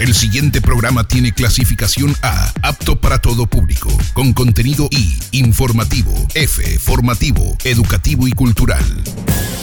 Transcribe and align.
El 0.00 0.14
siguiente 0.14 0.62
programa 0.62 1.06
tiene 1.06 1.30
clasificación 1.34 2.16
A, 2.22 2.50
apto 2.62 2.98
para 2.98 3.18
todo 3.18 3.46
público, 3.46 3.90
con 4.14 4.32
contenido 4.32 4.88
I, 4.90 5.18
informativo, 5.32 6.14
F, 6.32 6.78
formativo, 6.78 7.54
educativo 7.64 8.26
y 8.26 8.32
cultural. 8.32 8.82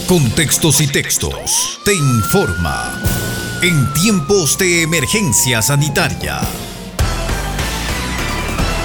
Contextos 0.06 0.80
y 0.80 0.86
textos. 0.86 1.80
Te 1.84 1.92
informa. 1.92 3.02
En 3.62 3.92
tiempos 3.94 4.56
de 4.58 4.82
emergencia 4.82 5.60
sanitaria. 5.60 6.38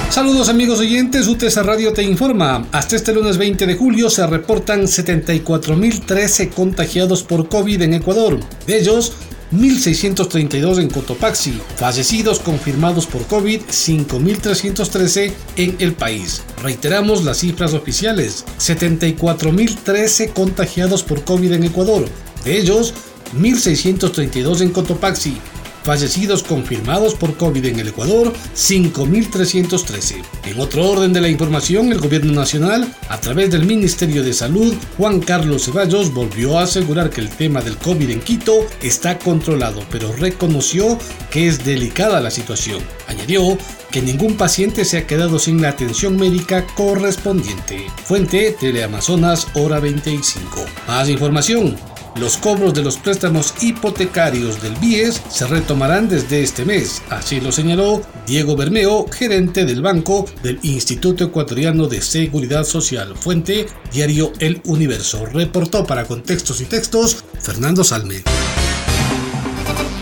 Saludos 0.10 0.50
amigos 0.50 0.80
oyentes, 0.80 1.28
UTESA 1.28 1.62
Radio 1.62 1.94
te 1.94 2.02
informa. 2.02 2.68
Hasta 2.72 2.96
este 2.96 3.14
lunes 3.14 3.38
20 3.38 3.68
de 3.68 3.76
julio 3.76 4.10
se 4.10 4.26
reportan 4.26 4.84
74.013 4.84 6.50
contagiados 6.50 7.22
por 7.22 7.48
COVID 7.48 7.84
en 7.84 7.94
Ecuador. 7.94 8.40
De 8.66 8.80
ellos, 8.80 9.14
1.632 9.54 10.80
en 10.80 10.90
Cotopaxi. 10.90 11.60
Fallecidos 11.78 12.40
confirmados 12.40 13.06
por 13.06 13.26
COVID, 13.28 13.62
5.313 13.62 15.32
en 15.58 15.76
el 15.80 15.94
país. 15.94 16.42
Reiteramos 16.62 17.24
las 17.24 17.38
cifras 17.38 17.74
oficiales. 17.74 18.46
74.013 18.60 20.34
contagiados 20.34 21.04
por 21.04 21.24
COVID 21.24 21.54
en 21.54 21.64
Ecuador. 21.66 22.06
De 22.44 22.58
ellos, 22.58 22.94
1.632 23.40 24.62
en 24.62 24.70
Cotopaxi, 24.70 25.38
Fallecidos 25.84 26.44
confirmados 26.44 27.14
por 27.14 27.36
COVID 27.36 27.66
en 27.66 27.80
el 27.80 27.90
Ecuador, 27.90 28.32
5.313. 28.56 30.24
En 30.46 30.60
otro 30.60 30.90
orden 30.90 31.12
de 31.12 31.20
la 31.20 31.28
información, 31.28 31.92
el 31.92 32.00
Gobierno 32.00 32.32
Nacional, 32.32 32.94
a 33.10 33.20
través 33.20 33.52
del 33.52 33.66
Ministerio 33.66 34.24
de 34.24 34.32
Salud, 34.32 34.74
Juan 34.98 35.20
Carlos 35.20 35.66
Ceballos 35.66 36.14
volvió 36.14 36.58
a 36.58 36.64
asegurar 36.64 37.10
que 37.10 37.20
el 37.20 37.30
tema 37.30 37.62
del 37.62 37.78
COVID 37.78 38.10
en 38.10 38.22
Quito 38.22 38.66
está 38.82 39.20
controlado, 39.20 39.84
pero 39.92 40.14
reconoció 40.14 40.98
que 41.30 41.48
es 41.48 41.66
delicada 41.66 42.22
la 42.22 42.32
situación. 42.32 42.82
Añadió 43.08 43.58
que 43.92 44.02
ningún 44.02 44.38
paciente 44.38 44.86
se 44.86 44.98
ha 44.98 45.06
quedado 45.06 45.38
sin 45.38 45.62
la 45.62 45.70
atención 45.70 46.16
médica 46.16 46.66
correspondiente. 46.76 47.86
Fuente 48.06 48.56
Teleamazonas, 48.60 49.48
hora 49.54 49.80
25. 49.80 50.66
Más 50.88 51.10
información 51.10 51.76
los 52.16 52.38
cobros 52.38 52.74
de 52.74 52.84
los 52.84 52.98
préstamos 52.98 53.54
hipotecarios 53.62 54.62
del 54.62 54.76
BIES 54.76 55.22
se 55.30 55.48
retomarán 55.48 56.08
desde 56.08 56.44
este 56.44 56.66
mes, 56.66 57.02
así 57.10 57.42
lo 57.42 57.52
señaló 57.52 58.02
Diego 58.28 58.56
Bermeo, 58.56 59.06
gerente 59.12 59.66
del 59.66 59.82
banco 59.82 60.26
del 60.44 60.60
Instituto 60.64 61.24
Ecuatoriano 61.26 61.88
de 61.88 62.02
Seguridad 62.02 62.64
Social. 62.64 63.16
Fuente, 63.16 63.66
diario 63.92 64.32
El 64.40 64.62
Universo. 64.66 65.26
Reportó 65.26 65.86
para 65.86 66.06
Contextos 66.06 66.62
y 66.62 66.66
Textos 66.66 67.24
Fernando 67.40 67.84
Salme. 67.84 68.24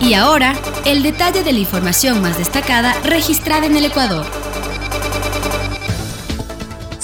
Y 0.02 0.16
ahora, 0.16 0.56
el 0.86 1.04
detalle 1.04 1.44
de 1.44 1.54
la 1.54 1.60
información 1.60 2.22
más 2.22 2.38
destacada 2.38 2.94
registrada 3.04 3.68
en 3.68 3.78
el 3.78 3.86
Ecuador. 3.86 4.41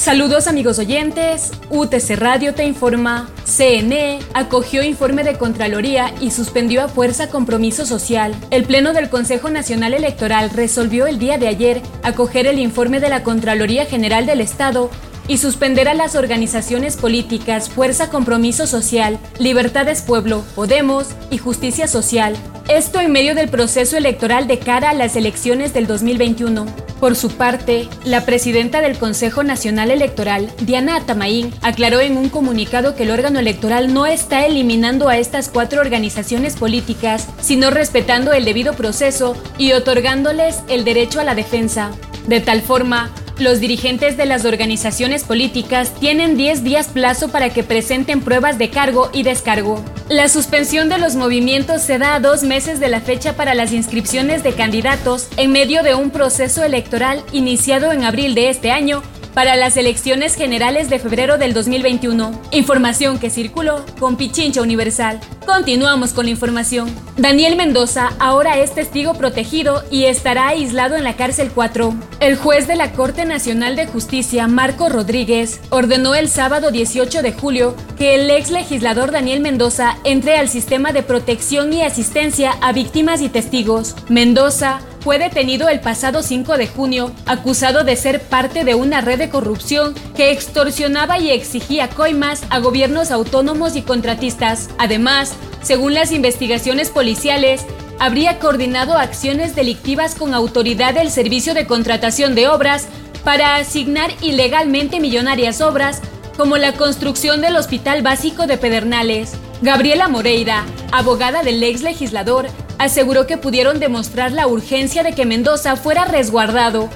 Saludos 0.07 0.47
amigos 0.47 0.79
oyentes, 0.79 1.51
UTC 1.69 2.15
Radio 2.15 2.53
te 2.53 2.63
informa, 2.63 3.29
CNE 3.43 4.19
acogió 4.33 4.81
informe 4.81 5.25
de 5.25 5.37
Contraloría 5.37 6.13
y 6.21 6.31
suspendió 6.31 6.81
a 6.81 6.87
fuerza 6.87 7.27
compromiso 7.29 7.85
social. 7.85 8.33
El 8.49 8.63
Pleno 8.63 8.93
del 8.93 9.09
Consejo 9.09 9.49
Nacional 9.49 9.93
Electoral 9.93 10.49
resolvió 10.51 11.07
el 11.07 11.19
día 11.19 11.37
de 11.37 11.49
ayer 11.49 11.81
acoger 12.03 12.47
el 12.47 12.57
informe 12.57 13.01
de 13.01 13.09
la 13.09 13.23
Contraloría 13.23 13.85
General 13.85 14.25
del 14.25 14.39
Estado 14.39 14.89
y 15.27 15.39
suspender 15.39 15.89
a 15.89 15.93
las 15.93 16.15
organizaciones 16.15 16.95
políticas 16.95 17.69
Fuerza 17.69 18.09
Compromiso 18.09 18.65
Social, 18.65 19.19
Libertades 19.39 20.03
Pueblo, 20.03 20.45
Podemos 20.55 21.07
y 21.31 21.37
Justicia 21.37 21.85
Social. 21.85 22.37
Esto 22.69 23.01
en 23.01 23.11
medio 23.11 23.35
del 23.35 23.49
proceso 23.49 23.97
electoral 23.97 24.47
de 24.47 24.57
cara 24.57 24.91
a 24.91 24.93
las 24.93 25.17
elecciones 25.17 25.73
del 25.73 25.85
2021. 25.85 26.86
Por 26.99 27.15
su 27.15 27.29
parte, 27.29 27.87
la 28.05 28.25
presidenta 28.25 28.81
del 28.81 28.97
Consejo 28.97 29.43
Nacional 29.43 29.91
Electoral, 29.91 30.51
Diana 30.61 30.95
Atamaín, 30.95 31.53
aclaró 31.61 31.99
en 31.99 32.17
un 32.17 32.29
comunicado 32.29 32.95
que 32.95 33.03
el 33.03 33.11
órgano 33.11 33.37
electoral 33.37 33.93
no 33.93 34.07
está 34.07 34.47
eliminando 34.47 35.07
a 35.07 35.17
estas 35.17 35.49
cuatro 35.49 35.79
organizaciones 35.79 36.55
políticas, 36.55 37.27
sino 37.39 37.69
respetando 37.69 38.33
el 38.33 38.45
debido 38.45 38.73
proceso 38.73 39.35
y 39.59 39.73
otorgándoles 39.73 40.63
el 40.69 40.85
derecho 40.85 41.19
a 41.19 41.23
la 41.23 41.35
defensa. 41.35 41.91
De 42.25 42.41
tal 42.41 42.61
forma, 42.61 43.11
los 43.37 43.59
dirigentes 43.59 44.17
de 44.17 44.25
las 44.25 44.45
organizaciones 44.45 45.23
políticas 45.23 45.93
tienen 45.99 46.35
10 46.35 46.63
días 46.63 46.87
plazo 46.87 47.27
para 47.27 47.51
que 47.51 47.63
presenten 47.63 48.21
pruebas 48.21 48.57
de 48.57 48.71
cargo 48.71 49.11
y 49.13 49.21
descargo. 49.21 49.83
La 50.09 50.29
suspensión 50.29 50.87
de 50.87 50.99
los 50.99 51.17
movimientos 51.17 51.81
se 51.81 51.97
da 51.97 52.15
a 52.15 52.21
dos 52.21 52.43
meses 52.43 52.79
de 52.79 52.87
la 52.87 53.01
fecha 53.01 53.35
para 53.35 53.53
las 53.53 53.73
inscripciones 53.73 54.41
de 54.41 54.53
candidatos 54.53 55.27
en 55.35 55.51
medio 55.51 55.83
de 55.83 55.95
un 55.95 56.11
proceso 56.11 56.63
electoral 56.63 57.21
iniciado 57.33 57.91
en 57.91 58.05
abril 58.05 58.33
de 58.33 58.49
este 58.49 58.71
año 58.71 59.03
para 59.33 59.57
las 59.57 59.75
elecciones 59.75 60.35
generales 60.35 60.89
de 60.89 60.99
febrero 60.99 61.37
del 61.37 61.53
2021. 61.53 62.41
Información 62.51 63.19
que 63.19 63.29
circuló 63.29 63.85
con 63.99 64.15
Pichincha 64.15 64.61
Universal. 64.61 65.19
Continuamos 65.47 66.11
con 66.11 66.25
la 66.25 66.31
información. 66.31 66.93
Daniel 67.15 67.55
Mendoza 67.55 68.09
ahora 68.19 68.57
es 68.59 68.75
testigo 68.75 69.13
protegido 69.13 69.81
y 69.89 70.03
estará 70.03 70.49
aislado 70.49 70.97
en 70.97 71.05
la 71.05 71.15
cárcel 71.15 71.51
4. 71.55 71.95
El 72.19 72.35
juez 72.35 72.67
de 72.67 72.75
la 72.75 72.91
Corte 72.91 73.23
Nacional 73.23 73.77
de 73.77 73.87
Justicia, 73.87 74.49
Marco 74.49 74.89
Rodríguez, 74.89 75.61
ordenó 75.69 76.15
el 76.15 76.27
sábado 76.27 76.69
18 76.69 77.21
de 77.21 77.31
julio 77.31 77.75
que 77.97 78.15
el 78.15 78.29
ex 78.29 78.51
legislador 78.51 79.11
Daniel 79.11 79.39
Mendoza 79.39 79.97
entre 80.03 80.35
al 80.37 80.49
sistema 80.49 80.91
de 80.91 81.01
protección 81.01 81.71
y 81.71 81.81
asistencia 81.81 82.51
a 82.59 82.73
víctimas 82.73 83.21
y 83.21 83.29
testigos. 83.29 83.95
Mendoza 84.09 84.81
fue 85.07 85.19
detenido 85.19 85.69
el 85.69 85.79
pasado 85.79 86.21
5 86.21 86.57
de 86.57 86.67
junio, 86.67 87.13
acusado 87.25 87.85
de 87.85 87.95
ser 87.95 88.21
parte 88.21 88.65
de 88.65 88.75
una 88.75 88.99
red 88.99 89.17
de 89.17 89.29
corrupción 89.29 89.95
que 90.17 90.31
extorsionaba 90.31 91.17
y 91.17 91.29
exigía 91.29 91.87
coimas 91.87 92.41
a 92.49 92.59
gobiernos 92.59 93.11
autónomos 93.11 93.77
y 93.77 93.83
contratistas. 93.83 94.69
Además, 94.77 95.36
según 95.61 95.93
las 95.93 96.11
investigaciones 96.11 96.89
policiales, 96.89 97.65
habría 97.99 98.39
coordinado 98.39 98.97
acciones 98.97 99.55
delictivas 99.55 100.15
con 100.15 100.33
autoridad 100.33 100.93
del 100.93 101.11
Servicio 101.11 101.53
de 101.53 101.67
Contratación 101.67 102.35
de 102.35 102.47
Obras 102.47 102.87
para 103.23 103.57
asignar 103.57 104.11
ilegalmente 104.21 104.99
millonarias 104.99 105.59
obras 105.61 106.01
como 106.37 106.57
la 106.57 106.73
construcción 106.73 107.41
del 107.41 107.55
Hospital 107.55 108.01
Básico 108.01 108.47
de 108.47 108.57
Pedernales. 108.57 109.33
Gabriela 109.61 110.07
Moreira, 110.07 110.63
abogada 110.91 111.43
del 111.43 111.61
ex 111.63 111.81
legislador, 111.81 112.47
aseguró 112.77 113.25
que 113.25 113.37
pudieron 113.37 113.79
demostrar 113.79 114.31
la 114.31 114.47
urgencia 114.47 115.03
de 115.03 115.13
que 115.13 115.25
Mendoza 115.25 115.75
fuera 115.75 116.05
resguardado. 116.05 116.89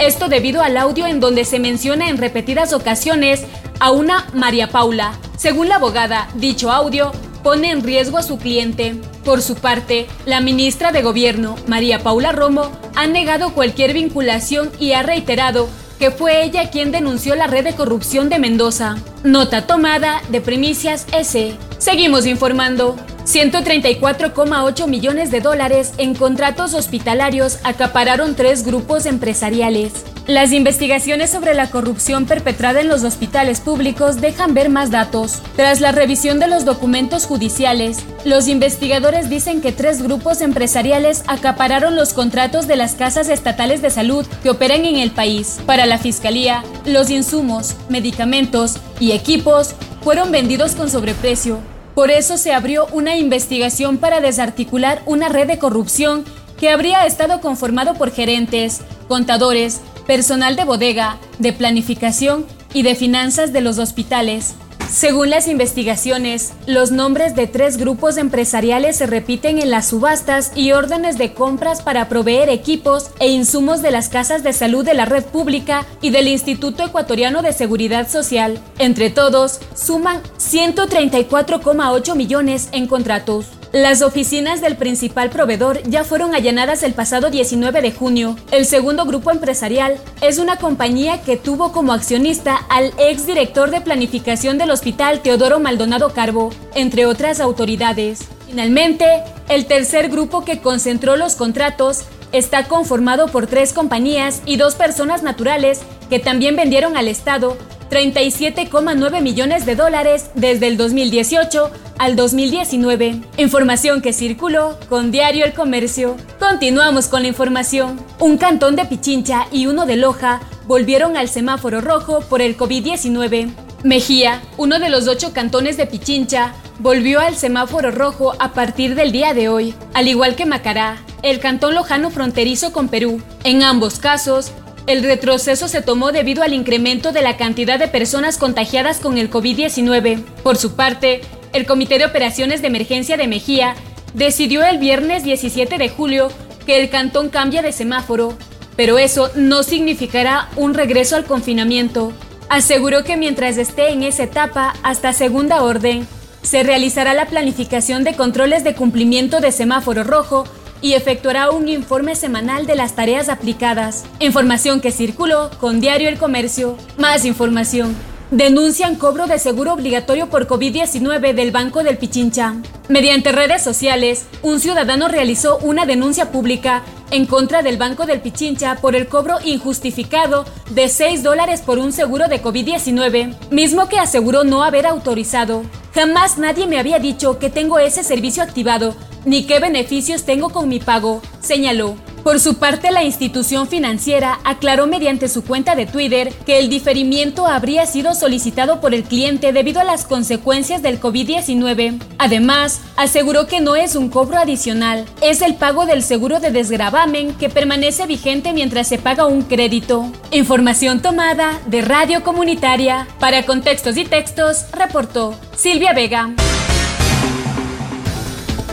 Esto 0.00 0.28
debido 0.28 0.62
al 0.62 0.76
audio 0.76 1.06
en 1.06 1.20
donde 1.20 1.44
se 1.44 1.60
menciona 1.60 2.08
en 2.08 2.18
repetidas 2.18 2.72
ocasiones 2.72 3.44
a 3.80 3.92
una 3.92 4.26
María 4.34 4.68
Paula. 4.68 5.14
Según 5.36 5.68
la 5.68 5.76
abogada, 5.76 6.28
dicho 6.34 6.70
audio 6.72 7.12
pone 7.48 7.70
en 7.70 7.82
riesgo 7.82 8.18
a 8.18 8.22
su 8.22 8.36
cliente. 8.36 8.94
Por 9.24 9.40
su 9.40 9.54
parte, 9.54 10.06
la 10.26 10.42
ministra 10.42 10.92
de 10.92 11.00
Gobierno, 11.00 11.56
María 11.66 12.00
Paula 12.00 12.30
Romo, 12.30 12.70
ha 12.94 13.06
negado 13.06 13.54
cualquier 13.54 13.94
vinculación 13.94 14.70
y 14.78 14.92
ha 14.92 15.02
reiterado 15.02 15.66
que 15.98 16.10
fue 16.10 16.44
ella 16.44 16.70
quien 16.70 16.92
denunció 16.92 17.36
la 17.36 17.46
red 17.46 17.64
de 17.64 17.72
corrupción 17.72 18.28
de 18.28 18.38
Mendoza. 18.38 18.96
Nota 19.24 19.66
tomada 19.66 20.20
de 20.28 20.42
Primicias 20.42 21.06
S. 21.14 21.56
Seguimos 21.78 22.26
informando. 22.26 22.96
134,8 23.24 24.86
millones 24.86 25.30
de 25.30 25.40
dólares 25.40 25.94
en 25.96 26.14
contratos 26.14 26.74
hospitalarios 26.74 27.60
acapararon 27.64 28.34
tres 28.34 28.62
grupos 28.62 29.06
empresariales. 29.06 30.04
Las 30.28 30.52
investigaciones 30.52 31.30
sobre 31.30 31.54
la 31.54 31.70
corrupción 31.70 32.26
perpetrada 32.26 32.82
en 32.82 32.88
los 32.88 33.02
hospitales 33.02 33.60
públicos 33.60 34.20
dejan 34.20 34.52
ver 34.52 34.68
más 34.68 34.90
datos. 34.90 35.40
Tras 35.56 35.80
la 35.80 35.90
revisión 35.90 36.38
de 36.38 36.46
los 36.46 36.66
documentos 36.66 37.24
judiciales, 37.24 38.00
los 38.26 38.46
investigadores 38.46 39.30
dicen 39.30 39.62
que 39.62 39.72
tres 39.72 40.02
grupos 40.02 40.42
empresariales 40.42 41.24
acapararon 41.28 41.96
los 41.96 42.12
contratos 42.12 42.66
de 42.66 42.76
las 42.76 42.94
casas 42.94 43.30
estatales 43.30 43.80
de 43.80 43.88
salud 43.88 44.26
que 44.42 44.50
operan 44.50 44.84
en 44.84 44.96
el 44.96 45.12
país. 45.12 45.60
Para 45.64 45.86
la 45.86 45.96
Fiscalía, 45.96 46.62
los 46.84 47.08
insumos, 47.08 47.76
medicamentos 47.88 48.76
y 49.00 49.12
equipos 49.12 49.76
fueron 50.02 50.30
vendidos 50.30 50.74
con 50.74 50.90
sobreprecio 50.90 51.58
por 51.98 52.12
eso 52.12 52.38
se 52.38 52.52
abrió 52.52 52.86
una 52.92 53.16
investigación 53.16 53.98
para 53.98 54.20
desarticular 54.20 55.02
una 55.04 55.28
red 55.28 55.48
de 55.48 55.58
corrupción 55.58 56.24
que 56.58 56.70
habría 56.70 57.06
estado 57.06 57.40
conformado 57.40 57.94
por 57.94 58.10
gerentes, 58.10 58.80
contadores, 59.06 59.80
personal 60.06 60.56
de 60.56 60.64
bodega, 60.64 61.18
de 61.38 61.52
planificación 61.52 62.46
y 62.74 62.82
de 62.82 62.94
finanzas 62.94 63.52
de 63.52 63.60
los 63.60 63.78
hospitales. 63.78 64.54
Según 64.90 65.28
las 65.28 65.48
investigaciones, 65.48 66.54
los 66.66 66.92
nombres 66.92 67.34
de 67.34 67.46
tres 67.46 67.76
grupos 67.76 68.16
empresariales 68.16 68.96
se 68.96 69.06
repiten 69.06 69.58
en 69.58 69.70
las 69.70 69.88
subastas 69.88 70.50
y 70.56 70.72
órdenes 70.72 71.18
de 71.18 71.34
compras 71.34 71.82
para 71.82 72.08
proveer 72.08 72.48
equipos 72.48 73.10
e 73.20 73.28
insumos 73.28 73.82
de 73.82 73.90
las 73.90 74.08
casas 74.08 74.42
de 74.42 74.54
salud 74.54 74.86
de 74.86 74.94
la 74.94 75.04
red 75.04 75.24
pública 75.24 75.86
y 76.00 76.08
del 76.08 76.26
Instituto 76.26 76.86
Ecuatoriano 76.86 77.42
de 77.42 77.52
Seguridad 77.52 78.08
Social. 78.08 78.58
Entre 78.78 79.10
todos, 79.10 79.60
suman 79.74 80.22
134,8 80.38 82.16
millones 82.16 82.70
en 82.72 82.86
contratos. 82.86 83.57
Las 83.72 84.00
oficinas 84.00 84.62
del 84.62 84.76
principal 84.76 85.28
proveedor 85.28 85.82
ya 85.82 86.02
fueron 86.02 86.34
allanadas 86.34 86.82
el 86.82 86.94
pasado 86.94 87.28
19 87.28 87.82
de 87.82 87.92
junio. 87.92 88.34
El 88.50 88.64
segundo 88.64 89.04
grupo 89.04 89.30
empresarial 89.30 89.98
es 90.22 90.38
una 90.38 90.56
compañía 90.56 91.20
que 91.20 91.36
tuvo 91.36 91.70
como 91.70 91.92
accionista 91.92 92.56
al 92.70 92.94
exdirector 92.96 93.70
de 93.70 93.82
planificación 93.82 94.56
del 94.56 94.70
hospital 94.70 95.20
Teodoro 95.20 95.60
Maldonado 95.60 96.14
Carbo, 96.14 96.50
entre 96.74 97.04
otras 97.04 97.40
autoridades. 97.40 98.20
Finalmente, 98.46 99.04
el 99.50 99.66
tercer 99.66 100.08
grupo 100.08 100.46
que 100.46 100.60
concentró 100.60 101.16
los 101.16 101.34
contratos 101.34 102.04
está 102.32 102.68
conformado 102.68 103.28
por 103.28 103.46
tres 103.46 103.74
compañías 103.74 104.40
y 104.46 104.56
dos 104.56 104.76
personas 104.76 105.22
naturales 105.22 105.80
que 106.08 106.18
también 106.18 106.56
vendieron 106.56 106.96
al 106.96 107.06
Estado 107.06 107.58
37,9 107.90 109.22
millones 109.22 109.66
de 109.66 109.76
dólares 109.76 110.30
desde 110.34 110.68
el 110.68 110.76
2018 110.76 111.70
al 111.98 112.16
2019. 112.16 113.20
Información 113.36 114.02
que 114.02 114.12
circuló 114.12 114.78
con 114.88 115.10
Diario 115.10 115.44
El 115.44 115.54
Comercio. 115.54 116.16
Continuamos 116.38 117.08
con 117.08 117.22
la 117.22 117.28
información. 117.28 117.98
Un 118.18 118.38
cantón 118.38 118.76
de 118.76 118.84
Pichincha 118.84 119.46
y 119.50 119.66
uno 119.66 119.86
de 119.86 119.96
Loja 119.96 120.40
volvieron 120.66 121.16
al 121.16 121.28
semáforo 121.28 121.80
rojo 121.80 122.20
por 122.20 122.42
el 122.42 122.56
COVID-19. 122.56 123.50
Mejía, 123.84 124.42
uno 124.56 124.78
de 124.80 124.90
los 124.90 125.06
ocho 125.08 125.32
cantones 125.32 125.76
de 125.76 125.86
Pichincha, 125.86 126.52
volvió 126.80 127.20
al 127.20 127.36
semáforo 127.36 127.90
rojo 127.90 128.34
a 128.38 128.52
partir 128.52 128.94
del 128.94 129.12
día 129.12 129.34
de 129.34 129.48
hoy, 129.48 129.74
al 129.94 130.08
igual 130.08 130.36
que 130.36 130.46
Macará, 130.46 130.98
el 131.22 131.40
cantón 131.40 131.74
lojano 131.74 132.10
fronterizo 132.10 132.72
con 132.72 132.88
Perú. 132.88 133.20
En 133.44 133.62
ambos 133.62 133.98
casos, 133.98 134.52
el 134.88 135.02
retroceso 135.02 135.68
se 135.68 135.82
tomó 135.82 136.12
debido 136.12 136.42
al 136.42 136.54
incremento 136.54 137.12
de 137.12 137.20
la 137.20 137.36
cantidad 137.36 137.78
de 137.78 137.88
personas 137.88 138.38
contagiadas 138.38 139.00
con 139.00 139.18
el 139.18 139.30
COVID-19. 139.30 140.24
Por 140.42 140.56
su 140.56 140.76
parte, 140.76 141.20
el 141.52 141.66
Comité 141.66 141.98
de 141.98 142.06
Operaciones 142.06 142.62
de 142.62 142.68
Emergencia 142.68 143.18
de 143.18 143.28
Mejía 143.28 143.74
decidió 144.14 144.64
el 144.64 144.78
viernes 144.78 145.24
17 145.24 145.76
de 145.76 145.90
julio 145.90 146.28
que 146.64 146.80
el 146.80 146.88
cantón 146.88 147.28
cambia 147.28 147.60
de 147.60 147.72
semáforo, 147.72 148.38
pero 148.76 148.96
eso 148.96 149.30
no 149.34 149.62
significará 149.62 150.48
un 150.56 150.72
regreso 150.72 151.16
al 151.16 151.26
confinamiento. 151.26 152.14
Aseguró 152.48 153.04
que 153.04 153.18
mientras 153.18 153.58
esté 153.58 153.90
en 153.90 154.02
esa 154.02 154.22
etapa, 154.22 154.72
hasta 154.82 155.12
segunda 155.12 155.64
orden, 155.64 156.08
se 156.40 156.62
realizará 156.62 157.12
la 157.12 157.26
planificación 157.26 158.04
de 158.04 158.14
controles 158.14 158.64
de 158.64 158.74
cumplimiento 158.74 159.40
de 159.40 159.52
semáforo 159.52 160.02
rojo 160.02 160.44
y 160.80 160.94
efectuará 160.94 161.50
un 161.50 161.68
informe 161.68 162.14
semanal 162.14 162.66
de 162.66 162.74
las 162.74 162.94
tareas 162.94 163.28
aplicadas. 163.28 164.04
Información 164.20 164.80
que 164.80 164.92
circuló 164.92 165.50
con 165.58 165.80
Diario 165.80 166.08
El 166.08 166.18
Comercio. 166.18 166.76
Más 166.96 167.24
información. 167.24 167.94
Denuncian 168.30 168.96
cobro 168.96 169.26
de 169.26 169.38
seguro 169.38 169.72
obligatorio 169.72 170.28
por 170.28 170.46
COVID-19 170.46 171.32
del 171.32 171.50
Banco 171.50 171.82
del 171.82 171.96
Pichincha. 171.96 172.56
Mediante 172.90 173.32
redes 173.32 173.62
sociales, 173.62 174.26
un 174.42 174.60
ciudadano 174.60 175.08
realizó 175.08 175.56
una 175.58 175.86
denuncia 175.86 176.30
pública 176.30 176.82
en 177.10 177.26
contra 177.26 177.62
del 177.62 177.76
Banco 177.76 178.06
del 178.06 178.20
Pichincha 178.20 178.76
por 178.76 178.96
el 178.96 179.08
cobro 179.08 179.38
injustificado 179.44 180.44
de 180.70 180.88
6 180.88 181.22
dólares 181.22 181.62
por 181.62 181.78
un 181.78 181.92
seguro 181.92 182.28
de 182.28 182.42
COVID-19, 182.42 183.50
mismo 183.50 183.88
que 183.88 183.98
aseguró 183.98 184.44
no 184.44 184.62
haber 184.62 184.86
autorizado. 184.86 185.62
Jamás 185.94 186.38
nadie 186.38 186.66
me 186.66 186.78
había 186.78 186.98
dicho 186.98 187.38
que 187.38 187.50
tengo 187.50 187.78
ese 187.78 188.02
servicio 188.02 188.42
activado 188.42 188.94
ni 189.24 189.44
qué 189.44 189.60
beneficios 189.60 190.24
tengo 190.24 190.50
con 190.50 190.68
mi 190.68 190.80
pago, 190.80 191.20
señaló. 191.40 191.96
Por 192.28 192.40
su 192.40 192.58
parte, 192.58 192.90
la 192.90 193.04
institución 193.04 193.68
financiera 193.68 194.38
aclaró 194.44 194.86
mediante 194.86 195.30
su 195.30 195.42
cuenta 195.42 195.74
de 195.74 195.86
Twitter 195.86 196.30
que 196.44 196.58
el 196.58 196.68
diferimiento 196.68 197.46
habría 197.46 197.86
sido 197.86 198.14
solicitado 198.14 198.82
por 198.82 198.92
el 198.92 199.04
cliente 199.04 199.50
debido 199.54 199.80
a 199.80 199.84
las 199.84 200.04
consecuencias 200.04 200.82
del 200.82 201.00
COVID-19. 201.00 201.98
Además, 202.18 202.82
aseguró 202.96 203.46
que 203.46 203.62
no 203.62 203.76
es 203.76 203.96
un 203.96 204.10
cobro 204.10 204.36
adicional, 204.36 205.06
es 205.22 205.40
el 205.40 205.54
pago 205.54 205.86
del 205.86 206.02
seguro 206.02 206.38
de 206.38 206.50
desgravamen 206.50 207.32
que 207.32 207.48
permanece 207.48 208.04
vigente 208.06 208.52
mientras 208.52 208.88
se 208.88 208.98
paga 208.98 209.24
un 209.24 209.40
crédito. 209.40 210.12
Información 210.30 211.00
tomada 211.00 211.58
de 211.64 211.80
Radio 211.80 212.22
Comunitaria. 212.24 213.08
Para 213.20 213.46
contextos 213.46 213.96
y 213.96 214.04
textos, 214.04 214.66
reportó 214.74 215.34
Silvia 215.56 215.94
Vega. 215.94 216.34